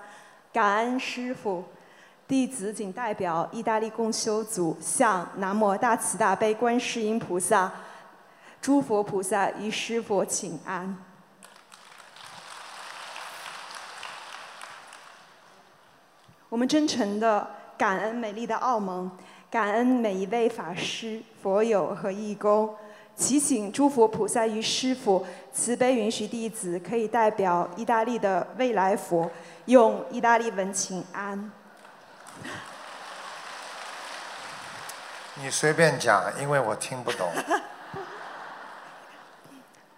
[0.52, 1.64] 感恩师父。
[2.28, 7.72] 弟子仅代表意大利共修组向南无大慈大悲观世音菩萨、
[8.60, 10.94] 诸佛菩萨与师佛请安。
[16.50, 19.10] 我们真诚的感恩美丽的澳门。
[19.50, 22.76] 感恩每一位法师、佛友和义工，
[23.18, 29.28] 祈请诸佛菩萨与师父慈悲允许弟子可以代表意大利的未来佛，
[29.64, 31.50] 用意大利文请安。
[35.34, 37.28] 你随便讲，因为我听不懂。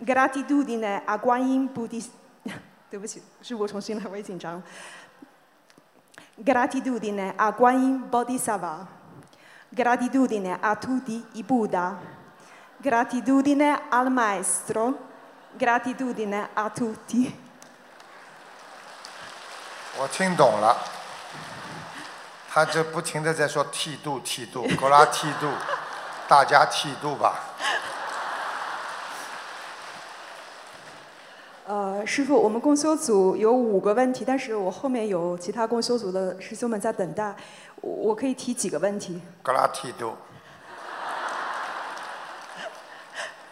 [0.03, 2.03] Gratitudine a 观音菩提，
[2.89, 4.63] 对不起，是我重新来，我也紧张。
[6.43, 8.87] Gratitudine a 观音 Bodhisattva。
[9.77, 11.97] Gratitudine a tutti i Buddha,
[12.81, 14.95] gratitudine al Maestro,
[15.59, 17.33] gratitudine a tutti。
[19.99, 20.77] 我听懂了，
[22.49, 25.49] 他这不停的在说剃度剃度， 勾拉剃度，
[26.27, 27.35] 大家剃度吧。
[31.67, 37.37] 呃，师傅，我们共修组有五个问题，但是我后面有其他共修组的师兄们在等待，
[37.83, 39.21] 我我可以提几个问题。
[39.43, 40.17] 勾拉剃度，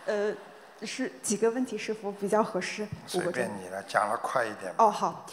[0.08, 0.32] 呃，
[0.86, 2.82] 是几个问题，师傅比较合适？
[2.82, 4.72] 五随便你了，讲了快一点。
[4.78, 5.26] 哦，好。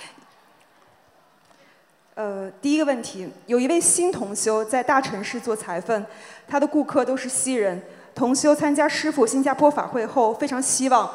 [2.15, 6.05] 呃，第一个问题，有一位新同修在大城市做裁缝，
[6.45, 7.82] 他的顾客都是西人。
[8.13, 11.09] 同修参加师傅新加坡法会后，非常希望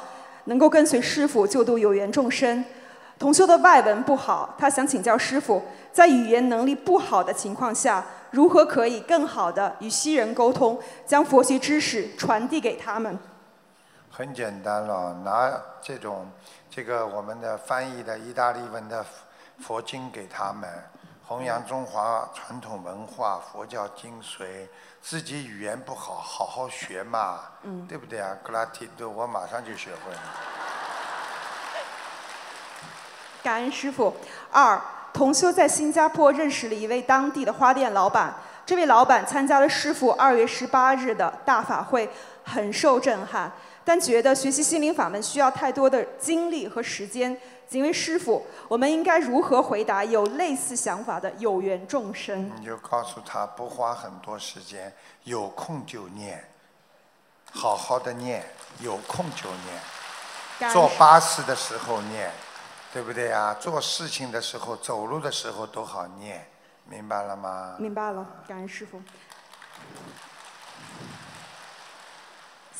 [0.44, 2.64] 能够跟随师傅救度有缘众生。
[3.18, 13.18] 同修的外文不好，他想请教师傅，在语言能力不好的情况下，如何可以更好的与西人沟通，将佛学知识传递给他们？
[14.20, 15.50] 很简单了，拿
[15.80, 16.30] 这种
[16.68, 19.02] 这个我们的翻译的意大利文的
[19.62, 20.68] 佛经给他们，
[21.26, 24.68] 弘扬中华传统文化、佛教精髓。
[25.00, 28.36] 自己语言不好，好好学嘛，嗯对不对啊？
[28.42, 30.20] 格拉提多，我马上就学会了。
[33.42, 34.14] 感恩师傅。
[34.50, 34.78] 二，
[35.14, 38.34] 同修在新加坡认识了一位当地的花店老板，
[38.66, 42.10] 这位老板参加了师傅二月十八日的大法会，
[42.44, 43.50] 很受震撼，
[43.84, 47.36] 但觉得学习心灵法门需要太多的精力和时间。
[47.68, 52.50] 请问师傅，我们应该如何回答有类似想法的有缘众生？
[52.58, 56.44] 你就告诉他，不花很多时间，有空就念，
[57.52, 58.44] 好好的念，
[58.80, 60.72] 有空就念。
[60.72, 62.30] 坐巴士的时候念，
[62.92, 63.56] 对不对呀？
[63.60, 66.44] 做事情的时候、走路的时候都好念，
[66.86, 67.76] 明白了吗？
[67.78, 69.00] 明白了，感恩师傅。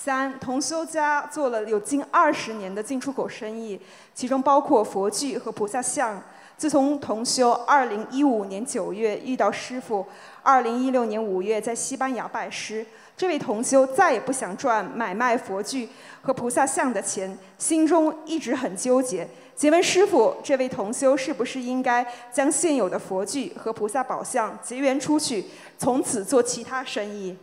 [0.02, 3.78] 三，同修家做了有近二十年的进出口生意，
[4.14, 6.18] 其中包括佛具和菩萨像。
[6.56, 10.06] 自从同修二零一五年九月遇到师傅，
[10.42, 12.84] 二零一六年五月在西班牙拜师，
[13.14, 15.90] 这位同修再也不想赚买卖佛具
[16.22, 19.28] 和菩萨像的钱，心中一直很纠结。
[19.54, 25.44] 请问师傅，这位同修是不是应该将现有的佛具和菩萨宝像结缘出去，
[25.76, 27.36] 从此做其他生意？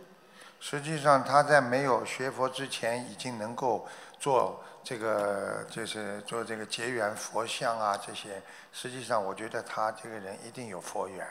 [0.60, 3.86] 实际上，他在没有学佛之前，已经能够
[4.18, 8.42] 做这个，就是做这个结缘佛像啊这些。
[8.72, 11.26] 实际上，我觉得他这个人一定有佛缘，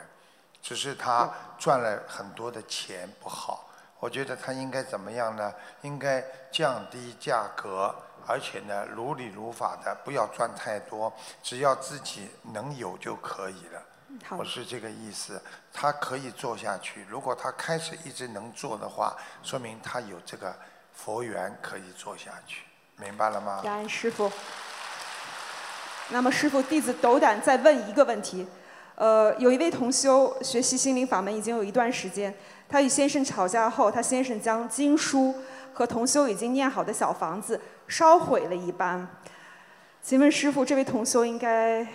[0.61, 3.69] 只是他赚了很多的钱不好。
[3.99, 5.53] 我觉得他应该怎么样呢？
[5.82, 7.93] 应该降低价格，
[8.25, 11.11] 而且呢，如理如法的，不要赚太多，
[11.41, 13.82] 只要自己能有就可以了。
[14.26, 15.41] 好我是这个意思，
[15.72, 17.05] 他可以做下去。
[17.09, 20.55] 如果他开始一直能做的话，说明他有这个
[20.93, 22.63] 佛缘可以做下去，
[22.97, 23.61] 明白了吗？
[23.63, 24.32] 感恩师傅。
[26.09, 28.47] 那么师傅，弟子斗胆再问一个问题：
[28.95, 32.34] 呃，有一位同修学习心灵法门已经有一段时间，
[32.70, 35.36] 他与先生吵架后，他先生将经书
[35.74, 39.07] 和同修已经念好的小房子烧毁了一般。
[40.01, 41.86] 请问师傅，这位同修应该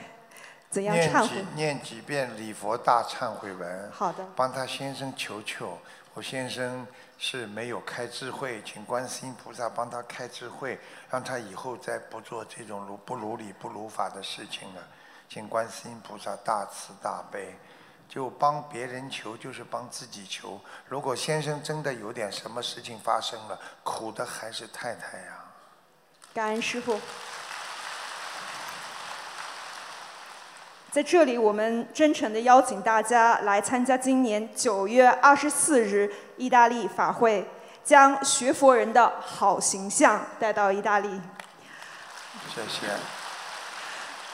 [0.72, 1.54] 怎样忏悔念几？
[1.54, 3.90] 念几遍礼佛大忏悔文。
[3.92, 5.78] 好的帮他先生求求，
[6.14, 6.86] 我先生
[7.18, 14.82] 是没有开智慧，请观世音菩萨帮他开智慧，让他以后再不做这种如不如理不如法的事情了。
[15.28, 17.54] 请观世音菩萨大慈大悲，
[18.08, 20.58] 就帮别人求就是帮自己求。
[20.88, 25.44] 如果先生真的有点什么事情发生了，苦的还是太太呀、
[26.32, 26.98] 感恩师傅。
[30.92, 37.42] 在这里，我们真诚的邀请大家来参加今年九月二十四日意大利法会，
[37.82, 41.08] 将学佛人的好形象带到意大利。
[42.54, 42.88] 谢谢。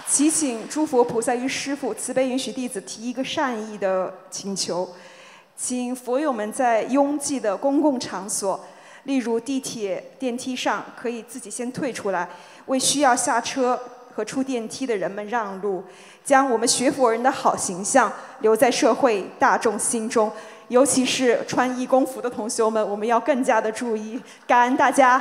[0.09, 4.93] 祈请诸佛菩萨与师父慈悲允许弟子提一个善意的请求，
[5.57, 8.59] 请佛友们在拥挤的公共场所，
[9.05, 12.29] 例如地铁、电梯上，可以自己先退出来，
[12.67, 13.81] 为需要下车
[14.13, 15.85] 和出电梯的人们让路，
[16.29, 20.31] 将我们学佛人的好形象留在社会大众心中。
[20.69, 24.23] 尤其是穿义工服的同学们，我们要更加的注意。
[24.47, 25.19] 感恩大家。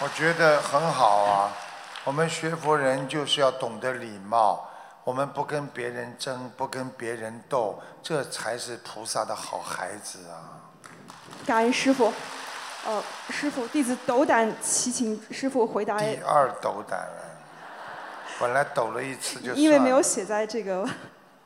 [0.00, 1.52] 我觉得很好啊。
[2.02, 4.68] 我们学佛人就是要懂得礼貌，
[5.04, 10.58] 我们不跟别人争，不跟别人斗，这才是菩萨的好孩子啊。
[11.46, 12.12] 感恩师傅。
[12.86, 15.96] 呃，师傅，弟子斗胆祈请师傅回答。
[15.98, 17.23] 第二斗胆了，
[18.38, 19.52] 本来抖了一次就。
[19.54, 20.88] 因为没有写在这个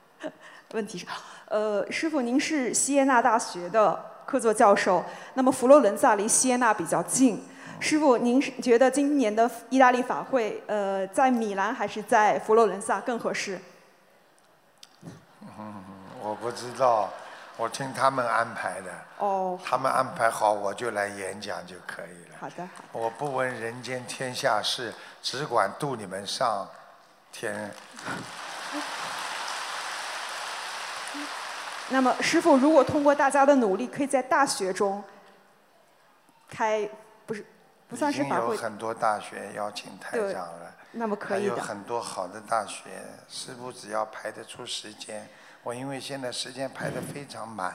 [0.72, 1.08] 问题上。
[1.46, 7.42] 呃，师傅，您是锡耶纳大学的客座教授，那么佛罗伦萨离锡耶纳比较近。
[7.80, 13.58] 师傅，您是觉得今年的意大利法会，呃，在米兰还是在佛罗伦萨更合适？
[15.58, 15.74] 嗯，
[16.20, 17.08] 我不知道，
[17.56, 18.90] 我听他们安排的。
[19.18, 19.58] 哦。
[19.64, 22.36] 他们安排好，我就来演讲就可以了。
[22.40, 22.68] 好的。
[22.92, 26.68] 我不闻人间天下事，只管渡你们上
[27.38, 27.72] 天。
[31.90, 35.02] 那么，师傅，如果通过大家的努力，可以在大学中
[36.48, 36.88] 开，
[37.24, 37.46] 不是
[37.88, 45.26] 不算是已经有，很多大学邀请台长了，那么可以的还有很多好的大学，师傅只要排得出时间，
[45.62, 47.74] 我因为现在时间排得非常满，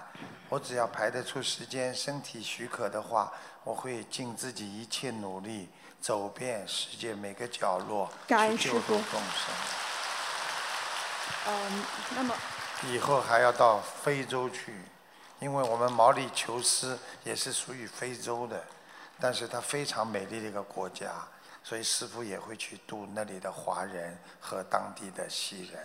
[0.50, 3.34] 我只要排得出时间，身体许可的话，
[3.64, 5.70] 我会尽自己一切努力，
[6.04, 9.56] 走遍世界每个角落，感恩去救师父度众生。
[11.48, 11.86] 嗯，
[12.18, 12.36] 那么
[12.92, 14.76] 以后还要到非洲去，
[15.40, 18.62] 因为我们毛里求斯也是属于非洲的，
[19.18, 21.10] 但是它非常美丽的一个国家，
[21.64, 25.82] 所以师傅也会去度那里的华人和当地的西人。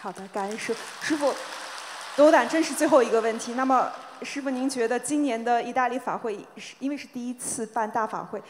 [0.00, 0.80] 好的，感恩师傅。
[1.02, 1.34] 师傅，
[2.16, 3.52] 斗胆真是最后一个问题。
[3.52, 3.92] 那么，
[4.22, 8.42] 师傅，您觉得今年的意大利法会是因为是第一次办大法会，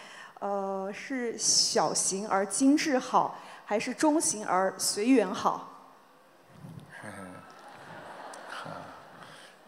[0.43, 5.69] 呃，是小型而精致好，还是中型而随缘好？
[7.05, 7.11] 嗯，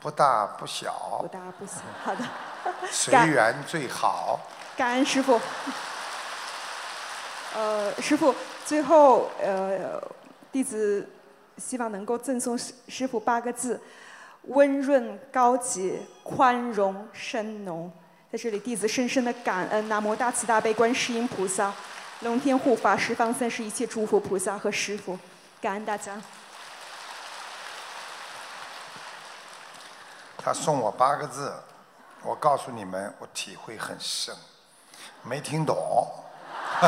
[0.00, 1.74] 不大不小，不大不小。
[2.02, 2.24] 好的，
[2.90, 4.40] 随缘最好。
[4.76, 5.40] 感恩师傅。
[7.54, 10.02] 呃，师傅，最后呃，
[10.50, 11.08] 弟子
[11.56, 13.80] 希望能够赠送师师傅八个字：
[14.48, 17.92] 温润高洁，宽容深浓。
[18.35, 21.72] 在这里，弟子深深的感恩南无大慈大悲观世音菩萨、
[22.22, 25.16] 龙天护法、十方三世一切诸佛菩萨和师父，
[25.61, 26.20] 感恩大家。
[30.37, 31.53] 他送我八个字，
[32.24, 34.35] 我告诉你们，我体会很深，
[35.22, 36.09] 没听懂。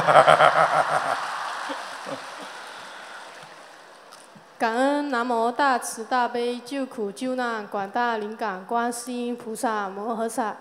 [4.58, 10.56] 感恩南无大慈大悲救苦救难广大灵感观世音菩萨摩诃萨。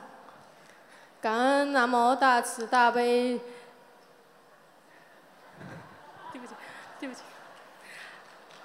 [1.25, 3.39] 感恩南无大慈大悲。
[6.31, 6.53] 对不起，
[6.99, 7.21] 对不起。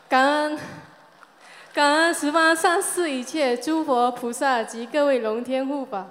[0.07, 0.59] 感恩
[1.73, 6.09] 感恩十方三世一切诸佛菩萨及各位龙天护法。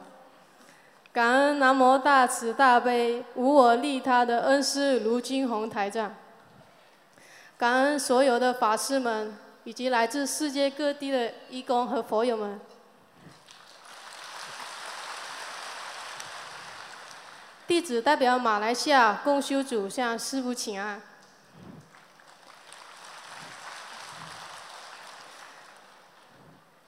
[1.13, 6.15] 感恩南无大慈大悲无我利他的恩师卢金红台长。
[7.59, 12.59] 感恩所有的法师们，以及来自世界各地的义工和佛友们。
[17.69, 20.99] 弟子代表马来西亚共修组向师父请安。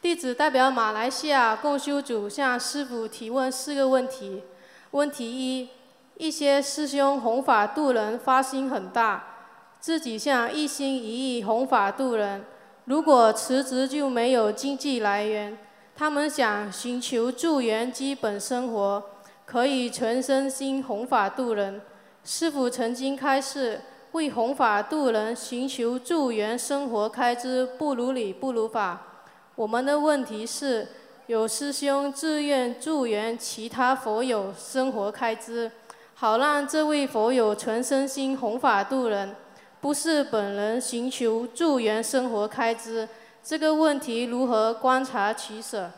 [0.02, 4.42] 弟子代表马来西亚共修组向师父提问四个问题。
[4.90, 5.70] 问题一：
[6.18, 9.24] 一些师兄弘法度人发心很大，
[9.80, 12.44] 自己想一心一意弘法度人。
[12.86, 15.56] 如果辞职就没有经济来源，
[15.96, 19.04] 他们想寻求助缘基本生活，
[19.52, 21.82] 可以全身心弘法度人。
[22.24, 23.82] 师傅曾经开示，
[24.14, 29.02] 为弘法度人寻求助缘生活开支不如理不如法。
[29.56, 30.88] 我们的问题是，
[31.28, 35.70] 有师兄自愿助缘其他佛友生活开支，
[36.14, 39.36] 好让这位佛友全身心弘法度人。
[39.82, 43.06] 不是本人寻求助缘生活开支，
[43.44, 45.92] 这个问题如何观察取舍？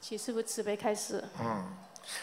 [0.00, 1.24] 请师父慈悲开示。
[1.40, 1.64] 嗯，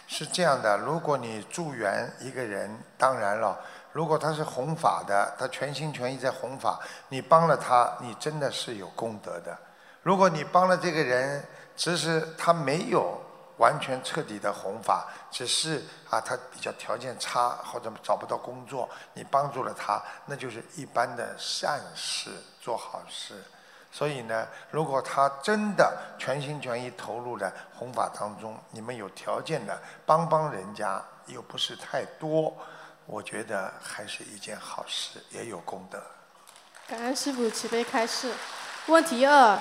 [0.08, 3.60] 是这样的，如果你助缘一个人，当然了，
[3.92, 6.80] 如果他是弘法的，他全心全意在弘法，
[7.10, 9.58] 你帮了他，你真的是有功德的。
[10.04, 11.46] 如果你帮了这个人，
[11.76, 13.22] 只是他没有。
[13.60, 22.30] 完全彻底的弘法，只是啊，他比较条件差或者找不到工作，你帮助了他，那就是一般的善事，
[22.62, 23.44] 做好事。
[23.91, 32.56] 所以呢，如果他真的全心全意投入了弘法当中，你们有条件的帮帮人家，又不是太多，
[33.06, 36.02] 我觉得还是一件好事，也有功德。
[36.88, 38.34] 感恩师父慈悲开示。
[38.88, 39.60] 问题二。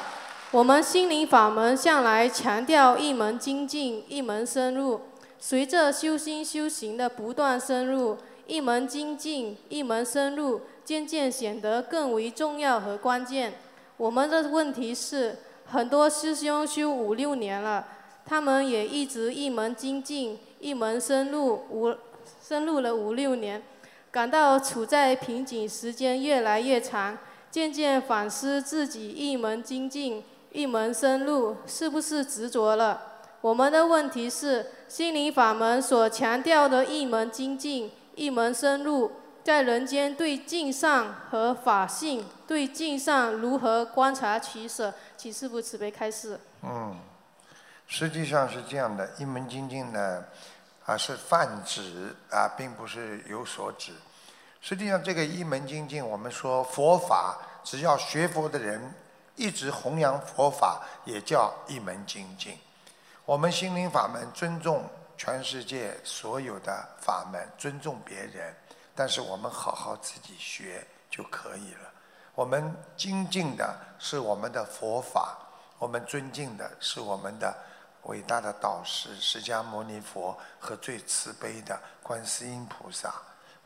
[0.50, 5.02] 我们心灵法门向来强调一门精进，一门深入。
[5.38, 13.52] 随着修心修行的不断深入，一门精进，一门深入，渐渐显得更为重要和关键。
[13.98, 17.84] 我们的问题是，很多师兄修五六年了，
[18.24, 21.92] 他们也一直一门精进，一门深入，五
[22.40, 23.60] 深入了五六年，
[24.12, 27.18] 感到处在瓶颈时间越来越长，
[27.50, 30.22] 渐渐反思自己一门精进。
[30.50, 33.02] 一门深入是不是执着了？
[33.40, 39.10] 我们的问题是，心灵法门所强调的一门精进、一门深入，
[39.48, 44.92] 在人间对境上和法性对境上如何观察取舍？
[45.16, 46.38] 请师父慈悲开示。
[46.60, 46.94] 嗯，
[47.86, 50.22] 实际上是这样的，一门精进呢，
[50.84, 53.92] 啊是泛指啊，并不是有所指。
[54.60, 58.92] 实际上，这个一门精进，我们说佛法，只要学佛的人。
[59.34, 62.58] 一直弘扬佛法也叫一门精进。
[63.24, 64.84] 我们心灵法门尊重
[65.16, 68.54] 全世界所有的法门，尊重别人，
[68.98, 71.88] 但是我们好好自己学就可以了。
[72.34, 75.38] 我们精进的是我们的佛法，
[75.78, 77.56] 我们尊敬的是我们的
[78.02, 83.14] 伟大的导师释迦牟尼佛和最慈悲的观世音菩萨。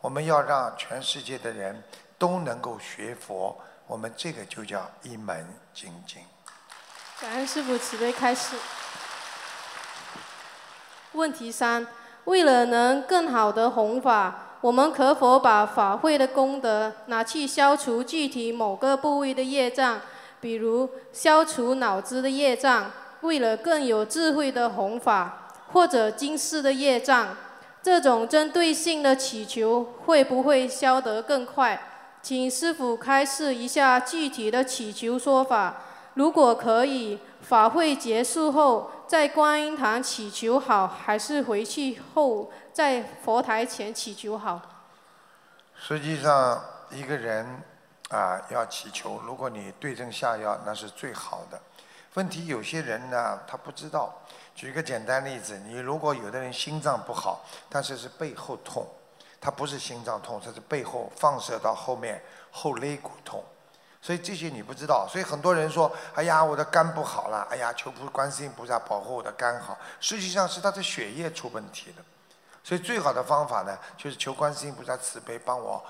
[0.02, 1.82] 我们要让全世界的人
[2.18, 3.58] 都能够学佛。
[3.86, 6.22] 我们这个就叫一门精进。
[7.22, 8.54] 感恩师父慈悲开示。
[11.12, 11.86] 问题三：
[12.24, 20.00] 为了能更好的弘法，我们可否把法会的功德拿去消除具体某个部位的业障？
[20.40, 22.88] 比如消除脑子的业障，
[23.22, 27.36] 为了更有智慧的弘法，或者今世的业障，
[27.82, 31.80] 这种针对性的祈求会不会消得更快？
[32.22, 35.82] 请师傅开示一下具体的祈求说法。
[36.14, 44.58] 如果可以，法会结束后在观音堂祈求好，还是回去后在佛台前祈求好？
[45.74, 46.58] 实际上，
[46.90, 47.62] 一个人
[48.08, 51.60] 啊要祈求，如果你对症下药，那是最好的。
[52.14, 54.18] 问题有些人呢，他不知道。
[54.54, 58.86] 举个简单例子，你如果有的人心脏不好，但是是背后痛。
[59.42, 63.44] 他不是心脏痛，他是背后放射到后面后肋骨痛，
[64.02, 65.06] 所以这些你不知道。
[65.08, 72.04] 所以很多人说：“哎呀，我的肝不好了，哎呀，求菩观世音菩萨保护我的肝好。”实际上是他的血液出问题了。
[72.64, 75.82] 所以最好的方法呢，就是求观世音菩萨慈悲帮我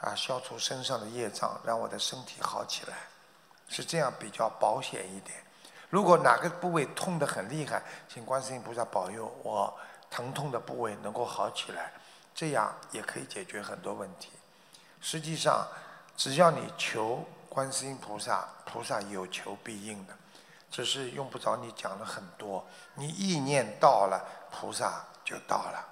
[0.00, 2.94] 啊消除身上的业障，让我的身体好起来，
[3.68, 5.36] 是这样比较保险一点。
[5.90, 9.72] 如果哪个部位痛得很厉害，请观世音菩萨保佑我
[10.10, 11.92] 疼痛的部位能够好起来。
[12.34, 14.30] 这样也可以解决很多问题。
[15.00, 15.66] 实际上，
[16.16, 17.24] 只要你求
[17.56, 20.12] 观世音菩萨，菩萨有求必应的，
[20.70, 22.62] 只是用不着你讲了很多。
[22.96, 25.82] 你意念到了，菩萨就到了。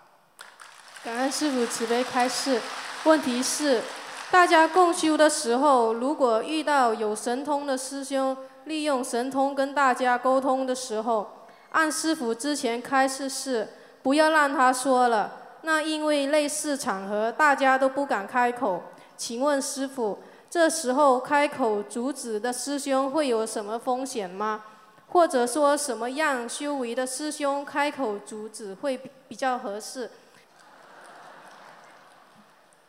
[1.02, 2.60] 感恩师父慈悲开示。
[3.04, 3.82] 问题是，
[4.30, 13.66] 大家共修的时候，如果遇到有神通的师兄，利用神通跟大家沟通的时候，按师父之前开示是，
[14.02, 15.32] 不要让他说了。
[15.62, 18.82] 那因为类似场合，大家都不敢开口。
[19.16, 20.18] 请问师傅，
[20.54, 24.62] 这时候开口阻止的师兄会有什么风险吗？
[25.08, 30.08] 或者说什么样修为的师兄开口阻止会比较合适？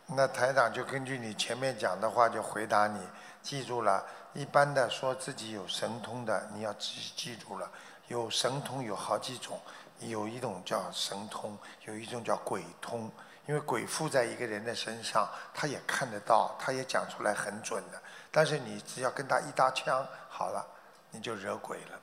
[0.05, 2.99] 那台长就根据你前面讲的话就回答你，
[3.41, 4.05] 记住了。
[4.35, 7.67] 一般的说自己有神通的，你要记记住了，
[8.09, 9.59] 有神通有好几种，
[10.01, 13.09] 有一种叫神通，有一种叫鬼通。
[13.47, 18.01] 因为鬼附在一个人的身上，他也看得到，他也讲出来很准的。
[18.31, 20.65] 但是你只要跟他一搭腔，好了，
[21.11, 21.99] 你就惹鬼了。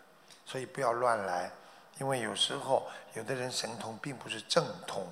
[0.47, 1.51] 所以不要乱来，
[1.99, 5.07] 因为有时候有的人神通并不是正通，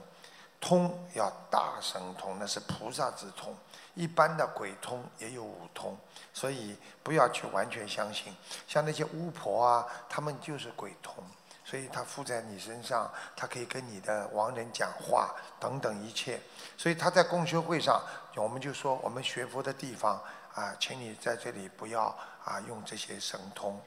[0.61, 3.57] 通要大神通，那是菩萨之通。
[3.95, 5.99] 一般的鬼通也有五通，
[6.33, 8.35] 所以不要去完全相信。
[8.69, 11.25] 像那些巫婆啊，他们就是鬼通。
[11.71, 16.41] 所以他附在你身上，他可以跟你的亡人讲话等等一切。
[16.77, 18.03] 所以他在供修会上，
[18.35, 20.21] 我们就说我们学佛的地方
[20.53, 22.07] 啊，请你在这里不要
[22.45, 23.81] 啊用这些神通。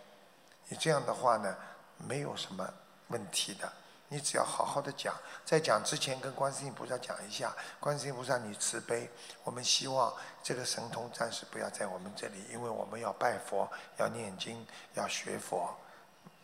[0.69, 1.53] 你这样的话呢，
[1.97, 2.73] 没有什么
[3.09, 3.69] 问题的。
[4.07, 9.09] 你只要好好的讲，在讲之前跟观世音菩萨讲一下，观世音菩萨你慈悲，
[9.43, 15.75] 我们希望这个神通暂时不要在我们这里，因为我们要拜佛，要念经，要学佛。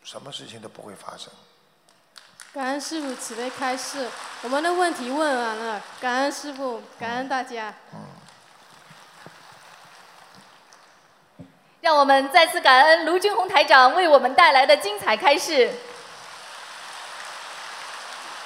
[0.02, 1.32] 什么事情都不会发生。
[2.52, 4.08] 感恩师傅慈悲开示，
[4.42, 7.72] 我们的问题问完了，感恩师傅，感恩大家。
[11.80, 15.72] 让我们再次感恩卢军宏台长为我们带来的精彩开示。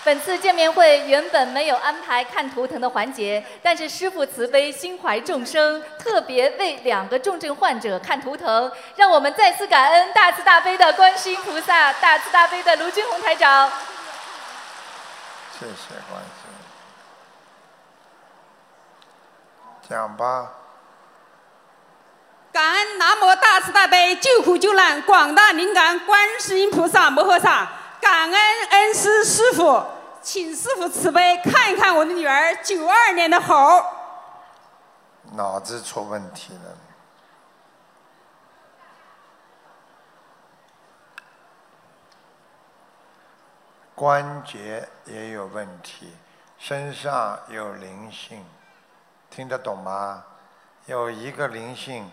[0.04, 13.66] 本次见面会原本没有安排看图腾的环节，但是师傅慈悲心怀众生，特别为两个重症患者看图腾，让我们再次感恩大慈大悲的观世音菩萨，大慈大悲的卢军红台长。
[15.58, 16.54] 谢谢观世音。
[19.88, 20.52] 讲吧。
[22.52, 27.66] 感恩南无大慈大悲救苦救难广大灵感观世音菩萨摩诃萨，
[28.02, 29.82] 感恩恩师师傅。
[30.24, 33.84] 请师傅慈悲看一看我的女儿九二年的猴。
[35.32, 36.78] 脑子出问题了。
[43.94, 46.16] 关节也有问题，
[46.58, 48.44] 身上有灵性，
[49.28, 50.24] 听得懂吗？
[50.86, 52.10] 有一个灵性，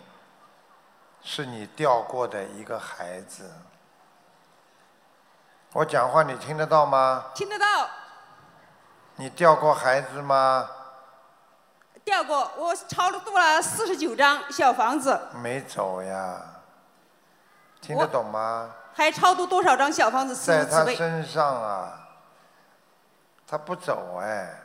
[1.22, 3.50] 是你掉过的一个孩子。
[5.72, 7.30] 我讲话你听得到吗？
[7.34, 7.88] 听得到。
[9.22, 10.68] 你掉过孩子吗？
[12.02, 15.16] 掉过，我超度了四十九张小房子。
[15.40, 16.42] 没走呀，
[17.80, 18.68] 听得懂吗？
[18.92, 20.34] 还超度多少张小房子？
[20.34, 21.92] 在他身上啊，
[23.46, 24.58] 他不走哎，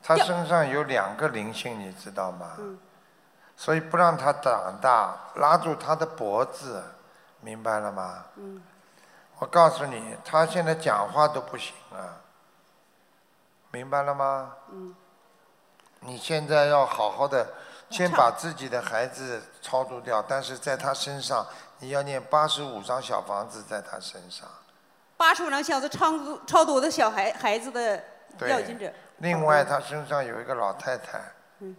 [0.00, 2.56] 他身上有两个灵性，你知道吗？
[3.56, 6.80] 所以不让他长大，拉住他的脖子，
[7.40, 8.26] 明白了吗？
[8.36, 8.62] 嗯。
[9.40, 12.14] 我告诉你，他现在讲话都不行啊。
[13.70, 14.54] 明白了吗？
[14.72, 14.94] 嗯。
[16.02, 17.46] 你现在要好好的，
[17.90, 21.46] 先把自己的孩子超度掉，但是在他身上，
[21.78, 24.48] 你要念八十五张小房子在他身上。
[25.18, 28.02] 八十五张小子超度超度我的小孩孩子的
[28.48, 28.90] 要经者。
[29.18, 31.20] 另外，他身上有一个老太太。
[31.58, 31.76] 嗯。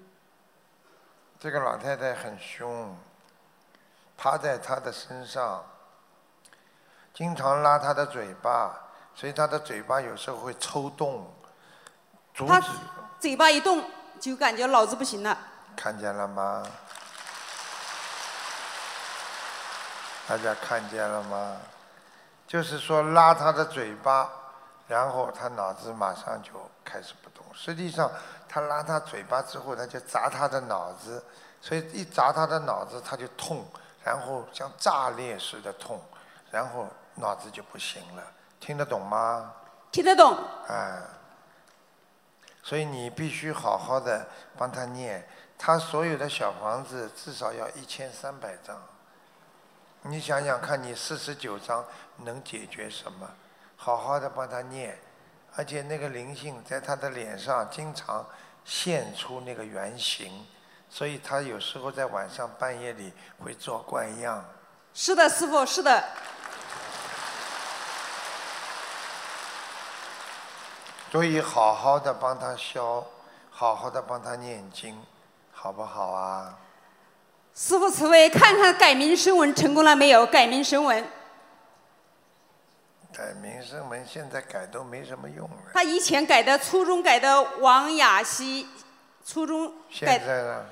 [1.40, 2.96] 这个老太太很凶，
[4.16, 5.66] 趴在他的身上，
[7.12, 8.80] 经常拉他的嘴巴，
[9.16, 11.28] 所以他的嘴巴有时候会抽动。
[12.34, 12.62] 他
[13.20, 13.84] 嘴巴一动，
[14.20, 15.38] 就感觉脑子不行了。
[15.76, 16.66] 看见了吗？
[20.28, 21.58] 大家看见了吗？
[22.48, 24.30] 就是说拉他的嘴巴，
[24.88, 26.52] 然后他脑子马上就
[26.84, 27.46] 开始不动。
[27.54, 28.10] 实际上，
[28.48, 31.24] 他拉他嘴巴之后，他就砸他的脑子，
[31.62, 33.66] 所以一砸他的脑子，他就痛，
[34.04, 36.02] 然后像炸裂似的痛，
[36.50, 38.24] 然后脑子就不行了。
[38.60, 39.54] 听得懂吗？
[39.92, 40.38] 听得懂。
[40.68, 41.02] 哎。
[42.64, 44.28] 所以你必须好好的
[44.58, 45.28] 帮他念，
[45.58, 48.82] 他所有的小房子至少要一千三百张。
[50.04, 51.86] 你想想看，你四十九张
[52.18, 53.30] 能解决什么？
[53.76, 54.98] 好好的帮他念，
[55.56, 58.26] 而且那个灵性在他的脸上经常
[58.64, 60.46] 现出那个原形，
[60.90, 63.12] 所以他有时候在晚上半夜里
[63.44, 64.44] 会做怪样。
[64.94, 66.04] 是的，师傅，是的。
[71.12, 73.06] 所以好好的帮他消，
[73.50, 74.98] 好好的帮他念经，
[75.52, 76.58] 好不好啊？
[77.54, 80.26] 师傅慈悲，看看改名声纹成功了没有？
[80.26, 81.06] 改名声纹。
[83.12, 85.58] 改名声纹现在改都没什么用了。
[85.74, 88.66] 他以前改的，初中改的王雅熙，
[89.26, 90.18] 初中改。
[90.18, 90.66] 现在呢？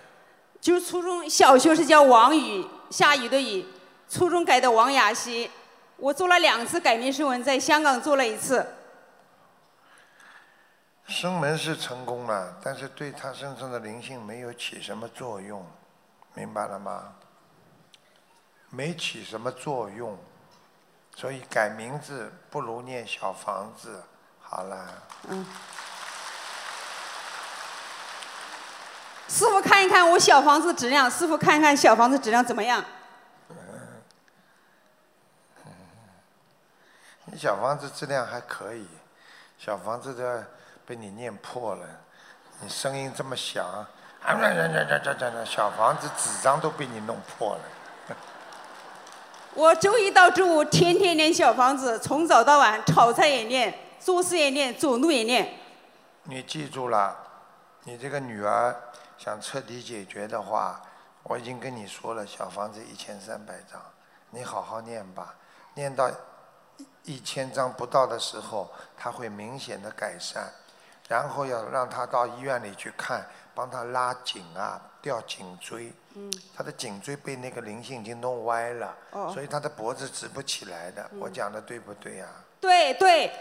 [0.61, 3.65] 就是初中小学是叫王雨，下雨的雨，
[4.09, 5.51] 初中改的王雅熙。
[5.97, 8.65] 我做了两次改名声纹，在香港做了一次。
[11.09, 15.65] 生门是成功了，但是对他身上的灵性没有起什么作用，
[16.35, 17.15] 明白了吗？
[18.69, 20.15] 没起什么作用，
[21.15, 24.03] 所以改名字不如念小房子。
[24.39, 24.87] 好了，
[25.29, 25.45] 嗯。
[29.27, 32.85] 师傅看一看我小房子质量，师傅看一看小房子质量怎么样？
[37.25, 38.87] 你小房子质量还可以，
[39.57, 40.47] 小房子的
[40.89, 41.85] 被你念破了，
[42.61, 43.85] 你声音这么响，啊，
[45.45, 47.61] 小房子纸张都被你弄破了。
[49.53, 55.59] 我周一到周五天天念小房子，从早到晚，炒菜也念，做事也念，走路也念。
[56.23, 57.15] 你记住了，
[57.83, 58.75] 你这个女儿
[59.15, 60.81] 想彻底解决的话，
[61.21, 63.79] 我已经跟你说了，小房子一千三百张，
[64.31, 65.35] 你好好念吧，
[65.75, 66.09] 念到。
[67.03, 70.49] 一千张不到的时候，她会明显的改善，
[71.09, 73.25] 然后要让他到医院里去看，
[73.55, 75.91] 帮他拉紧啊，吊颈椎。
[76.13, 76.31] 嗯。
[76.55, 78.95] 他的颈椎被那个灵性已经弄歪了，
[79.33, 81.09] 所以他的脖子直不起来的。
[81.19, 82.27] 我讲的对不对呀？
[82.61, 83.31] 对对。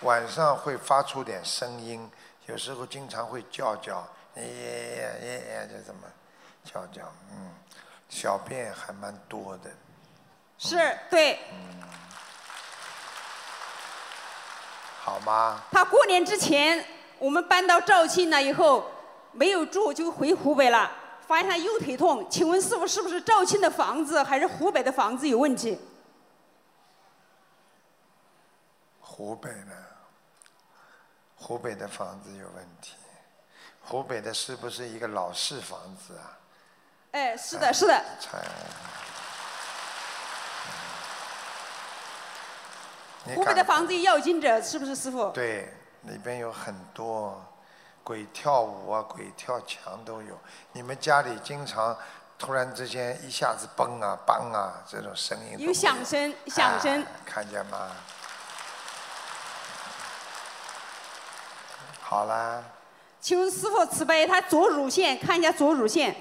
[0.00, 2.10] 晚上会发出点声音，
[2.46, 4.02] 有时候经常会叫叫，
[4.36, 6.00] 耶耶耶耶，就这么
[6.64, 7.02] 叫叫，
[7.32, 7.52] 嗯。
[8.08, 9.70] 小便还蛮多的，
[10.56, 11.38] 是对。
[15.02, 15.62] 好吗？
[15.72, 16.84] 他过年之前，
[17.18, 18.90] 我们搬到肇庆了以后，
[19.32, 20.92] 没有住就回湖北了，
[21.26, 22.26] 发现他右腿痛。
[22.30, 25.80] 请问师傅，是不是肇庆的房子还是湖北的房子有问题？
[29.00, 29.86] 湖北的，
[31.34, 32.92] 湖北的房子有问题。
[33.80, 36.38] 湖北的是不是一个老式房子啊？
[37.12, 38.04] 哎，是的，是的。
[43.24, 45.30] 湖北的房子要金者是不是师傅？
[45.30, 45.72] 对，
[46.02, 47.44] 里边有很多
[48.02, 50.38] 鬼跳舞啊，鬼跳墙都有。
[50.72, 51.96] 你们家里经常
[52.38, 55.58] 突然之间一下子嘣啊、梆啊这种声音。
[55.58, 57.04] 有响声，响声。
[57.26, 57.90] 看见吗？
[62.00, 62.62] 好啦。
[63.20, 66.16] 请问师傅慈悲，他左乳腺看一下左乳腺。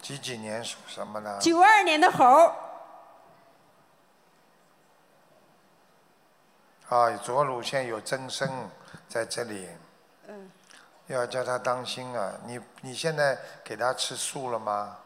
[0.00, 1.38] 几几年属什么呢？
[1.38, 2.50] 九二年的猴。
[6.88, 8.68] 啊，左乳腺有增生
[9.08, 9.68] 在这里。
[10.26, 10.50] 嗯。
[11.08, 12.34] 要叫他当心啊！
[12.44, 14.98] 你你现在给他吃素了吗？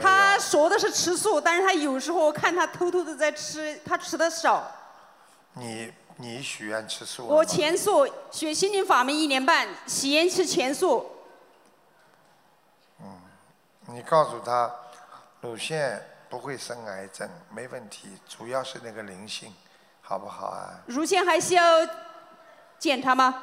[0.00, 4.66] 他说的是吃素，但是他有时候看他偷偷的在吃，他吃的少。
[5.52, 7.26] 你你许愿吃素？
[7.26, 11.10] 我全素，学心灵法门一年半，许愿吃全素。
[13.00, 13.20] 嗯
[13.88, 14.74] 你告诉他，
[15.42, 19.54] 乳腺不会生癌症，没问题，主要是那个灵性，
[20.06, 20.80] 好不好啊？
[20.86, 21.64] 乳腺还需要
[22.78, 23.42] 检查吗？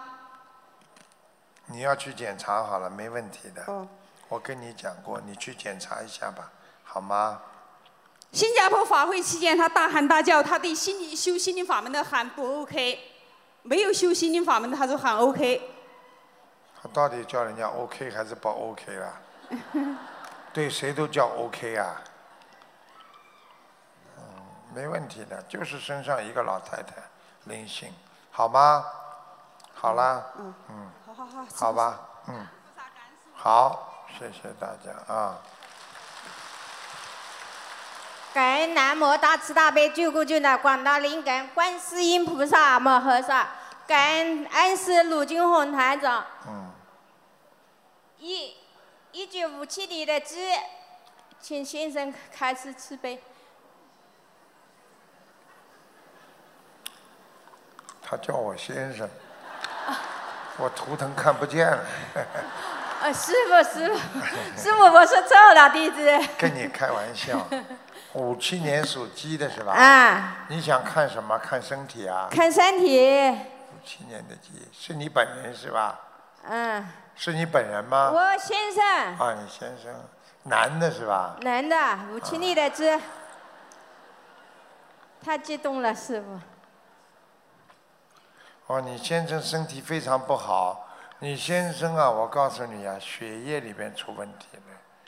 [1.66, 3.64] 你要去检查好了，没问题的。
[3.66, 3.88] 哦。
[4.30, 6.52] 我跟你讲过，你去检查一下吧，
[6.84, 7.42] 好吗？
[8.32, 12.98] 新加坡法会期间，他大喊大叫，他对心修心灵法门的喊不 OK，
[13.64, 15.62] 没有修心灵法门的他就喊 OK。
[16.82, 19.22] 他到底叫人家 OK 还是不 OK 啦？
[20.54, 22.11] 对谁都叫 OK 啊，嗯，
[24.73, 26.95] 没问题的，就是身上一个老太太
[27.45, 27.93] 灵性，
[28.31, 28.85] 好吗？
[29.73, 32.48] 好啦，嗯，嗯，好好好，好吧，嗯，
[33.35, 35.39] 好，谢谢大家啊。
[38.34, 43.48] 感恩南无大慈大悲救苦救难广大灵感观世音菩萨摩诃萨，
[43.88, 46.26] 感恩恩师鲁军红台长。
[46.48, 46.72] 嗯。
[48.19, 48.56] 一。
[49.14, 50.57] 一九五七年的鸡，
[51.41, 53.22] 请先生开始慈悲。
[58.12, 59.10] 他叫我先生，
[60.58, 61.80] 我图腾看不见了。
[63.02, 66.20] 啊，师傅，师傅，师傅，我说错了，弟子。
[66.38, 67.48] 跟你开玩笑，
[68.12, 69.72] 五七年属鸡的是吧？
[69.72, 70.46] 啊。
[70.50, 71.38] 你想看什么？
[71.40, 72.28] 看身体啊？
[72.30, 73.30] 看身体。
[73.30, 75.98] 五七年的鸡，是你本人是吧？
[76.50, 76.86] 嗯。
[77.16, 78.12] 是你本人吗？
[78.14, 78.84] 我先生。
[78.86, 79.90] 啊，你先生，
[80.44, 81.38] 男的是吧？
[81.44, 81.78] 男的，
[82.12, 83.02] 五七年的鸡。
[85.24, 86.38] 太激动了，师傅。
[88.72, 90.88] 哦，你先生身体非常不好。
[91.19, 94.61] 你先生啊，我告诉你啊，血液里边出问题了。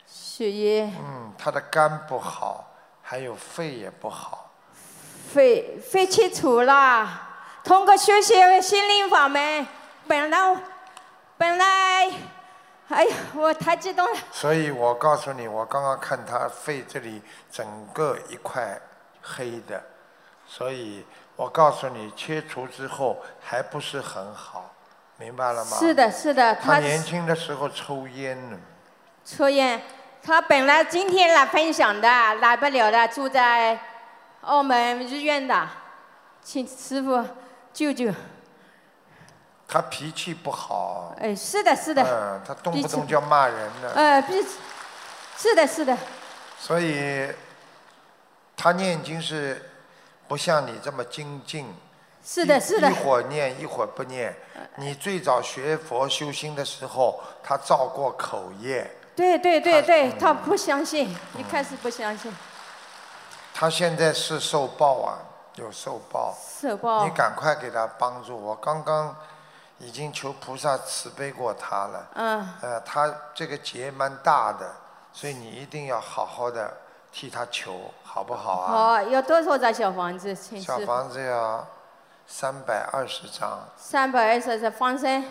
[0.06, 0.92] 血液。
[1.00, 2.70] 嗯，他的肝不好，
[3.00, 4.50] 还有肺也不好。
[5.32, 7.08] 肺肺切除了，
[7.64, 9.66] 通过学习心灵法门，
[10.06, 10.56] 本来。
[11.38, 12.12] 本来，
[12.88, 14.20] 哎呀，我太激动了。
[14.30, 18.78] 所以我告诉你，我刚刚看他肺这里整个一块
[19.22, 19.82] 黑的，
[20.46, 21.04] 所以
[21.36, 24.72] 我告诉你，切除之后还不是很好，
[25.18, 25.76] 明白了吗？
[25.78, 28.56] 是的，是的，他他年轻的时候抽烟呢，
[29.24, 29.82] 抽烟，
[30.22, 33.78] 他本来今天来分享的，来不了的，住在
[34.42, 35.68] 澳门医院的，
[36.42, 37.24] 请师傅
[37.72, 38.12] 救救。
[39.66, 41.16] 他脾气不好。
[41.18, 42.02] 哎，是的，是的。
[42.04, 43.90] 嗯，他动不动就骂人的。
[43.94, 44.40] 呃，必
[45.36, 45.96] 是的，是的。
[46.60, 47.28] 所以，
[48.56, 49.70] 他念经是
[50.26, 51.74] 不像你这么精进。
[52.24, 52.94] 是的，是的一。
[52.94, 54.34] 会儿念，一会儿不念。
[54.76, 58.90] 你最早学佛修心的时候，他造过口业。
[59.14, 62.34] 对对对嗯对，他不相信，一开始不相信，
[63.52, 65.18] 他现在是受报啊，
[65.56, 66.34] 有受报。
[66.60, 68.36] 受报你赶快给他帮助。
[68.36, 69.14] 我刚刚
[69.78, 72.08] 已经求菩萨慈悲过他了。
[72.14, 72.48] 嗯。
[72.62, 74.74] 呃，他这个劫蛮大的，
[75.12, 76.74] 所以你一定要好好的
[77.14, 78.72] 替他求，好不好啊？
[78.72, 80.80] 好，要多少张小房子，请师傅？
[80.80, 81.64] 小房子要
[82.26, 85.24] 三百二十张，三百二十是放生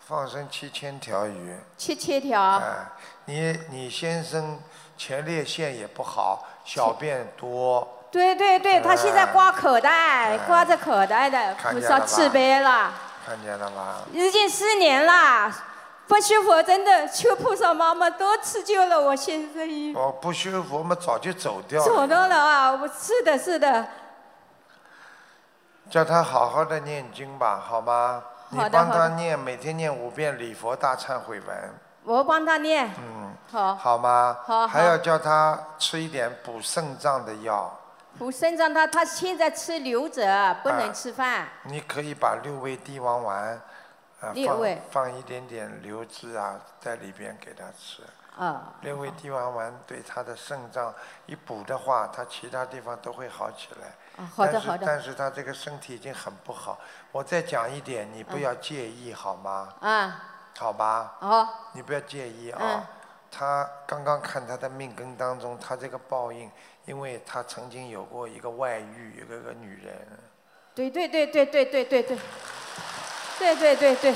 [0.00, 1.56] 放生七千条鱼。
[1.76, 2.42] 七千条。
[2.58, 2.90] 哎，
[3.26, 4.58] 你你先生
[4.96, 7.86] 前列腺也不好，小便多。
[8.10, 12.92] 对对对，他现在挂口袋，哎挂着口袋的，菩萨看见了吧慈悲了，
[13.24, 13.98] 看见了吗？
[14.12, 15.52] 已经四年了。
[16.08, 21.86] 不修佛真的求菩萨妈妈多赐救了我先生，哦不修佛，我们早就走掉了。
[21.86, 22.72] 走掉了啊！
[22.72, 23.86] 我是的，是的，
[25.90, 28.22] 叫他好好的念经吧，好吗？
[28.48, 31.74] 你帮他念，每天念五遍礼佛大忏悔文，
[32.04, 32.90] 我帮他念。
[32.98, 34.38] 嗯，好，好吗？
[34.46, 37.70] 好好还要叫他吃一点补肾脏的药。
[38.18, 41.46] 补肾脏他他现在吃流着，不能吃饭。
[41.64, 43.60] 你可以把六味地黄丸，
[44.20, 48.02] 啊、放放一点点流汁啊，在里边给他吃。
[48.36, 48.74] 啊。
[48.82, 50.94] 六味地黄丸对他的肾脏
[51.26, 53.88] 一补的话，他其他地方都会好起来。
[54.22, 56.78] 啊好的但是好的但是他这个身体已经很不好。
[57.12, 59.74] 我再讲一点，你不要介意、好吗？
[59.80, 60.24] 啊，
[60.58, 61.16] 好吧。
[61.20, 61.70] 好。
[61.72, 62.58] 你不要介意啊。
[62.62, 62.86] 嗯
[63.30, 66.50] 他刚刚看他的命根当中，他这个报应，
[66.86, 69.94] 因为他曾经有过一个外遇，有个个女人。
[70.74, 72.18] 对对对对对对对对，
[73.38, 74.14] 对对对对，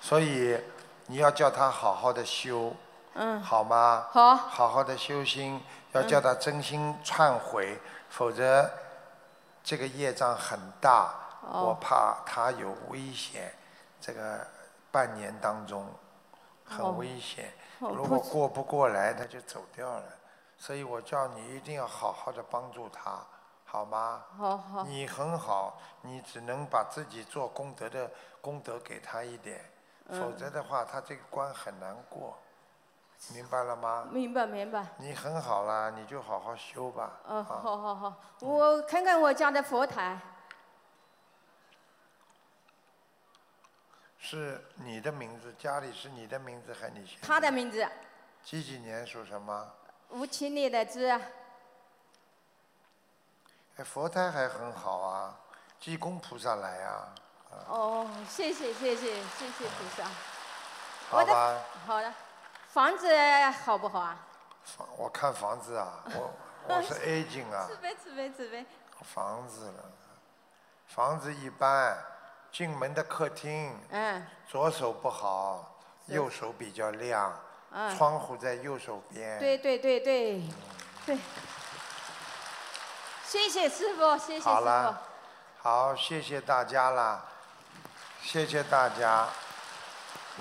[0.00, 0.58] 所以
[1.06, 2.74] 你要叫他好好的修，
[3.14, 4.06] 嗯，好吗？
[4.10, 4.34] 好。
[4.34, 7.78] 好好的修心，要叫他真心忏悔，
[8.08, 8.70] 否则
[9.62, 11.66] 这个业障很大，哦。
[11.66, 13.54] 我怕他有危险。
[14.00, 14.44] 这个
[14.90, 16.76] 半年当中哦。
[16.76, 20.04] 很危险，哦如果过不过来，他就走掉了。
[20.58, 23.18] 所以我叫你一定要好好的帮助他，
[23.72, 24.22] 好吗？
[24.36, 28.10] 好好你很好，你只能把自己做功德的
[28.42, 29.64] 功德给他一点，
[30.08, 32.36] 嗯否则的话，他这个关很难过，
[33.32, 34.06] 明白了吗？
[34.10, 34.84] 明白明白。
[34.98, 37.18] 你很好啦，你就好好修吧。
[37.26, 40.20] 嗯，啊，好好好，我看看我家的佛台，
[44.18, 47.18] 是你的名字，家里是你的名字还是你先？
[47.22, 47.88] 他的名字
[48.42, 49.72] 几几年属什么？
[50.10, 51.18] 五七年的字，
[53.76, 55.34] 哎，佛胎还很好啊，
[55.80, 57.08] 济公菩萨来啊，
[57.68, 60.04] 哦，谢谢谢谢谢谢菩萨。
[61.08, 61.60] 好吧的？
[61.86, 62.12] 好的，
[62.68, 63.08] 房子
[63.64, 64.18] 好不好啊？
[64.64, 66.30] 房我看房子啊，我
[66.68, 68.64] 我是 A 景啊， 慈悲慈悲慈悲。
[69.02, 69.84] 房子了，
[70.86, 71.96] 房子一般，
[72.52, 77.34] 进门的客厅，嗯左手不好，右手比较亮，
[77.72, 79.38] 嗯窗户在右手边。
[79.38, 80.42] 对对对对
[81.06, 81.18] 对。
[83.26, 85.00] 谢谢师傅，谢谢师傅好了。，
[85.62, 87.24] 好，谢谢大家啦，
[88.22, 89.28] 谢谢大家。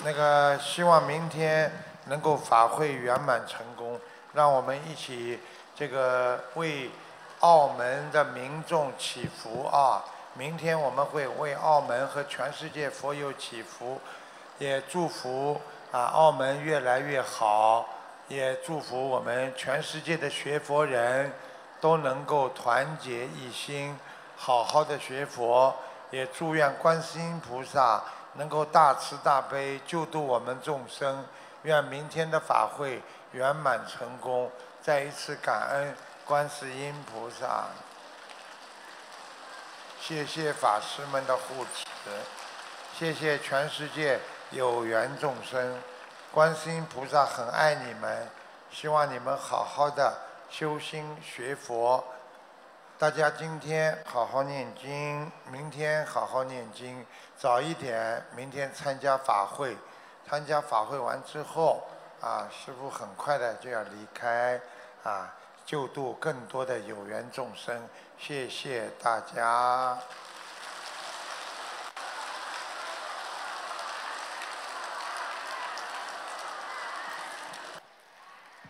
[0.04, 1.72] 那个，希望明天
[2.06, 4.00] 能够法会圆满成功，
[4.34, 5.40] 让我们一起
[5.76, 6.90] 这个为
[7.40, 10.04] 澳门的民众祈福啊！
[10.34, 14.00] 明天我们会为澳门和全世界佛友祈福，
[14.60, 15.60] 也祝福
[15.92, 17.86] 啊澳门越来越好，
[18.30, 21.34] 也祝福我们全世界的学佛人
[21.82, 24.00] 都能够团结一心，
[24.38, 25.76] 好好的学佛，
[26.12, 28.04] 也祝愿观世音菩萨
[28.36, 31.26] 能够大慈大悲救度我们众生，
[31.64, 33.02] 愿明天的法会
[33.32, 34.50] 圆满成功。
[34.82, 35.96] 再一次感恩
[36.26, 37.66] 观世音菩萨，
[40.00, 42.10] 谢谢法师们的护持，
[42.98, 45.80] 谢谢全世界有缘众生，
[46.32, 48.30] 观世音菩萨很爱你们，
[48.72, 50.18] 希望你们好好的
[50.52, 52.04] 修心学佛。
[53.00, 57.06] 大家今天好好念经，明天好好念经，
[57.38, 59.78] 早一点，明天参加法会。
[60.28, 61.82] 参加法会完之后，
[62.20, 64.60] 啊，师傅很快的就要离开，
[65.04, 65.34] 啊，
[65.66, 67.88] 救度更多的有缘众生。
[68.20, 69.98] 谢谢大家。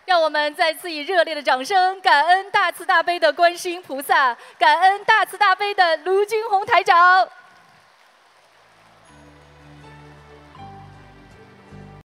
[0.04, 7.28] 让我们再次以热烈的掌声，感恩大慈大悲的观世音菩萨，感恩大慈大悲的卢军红台长。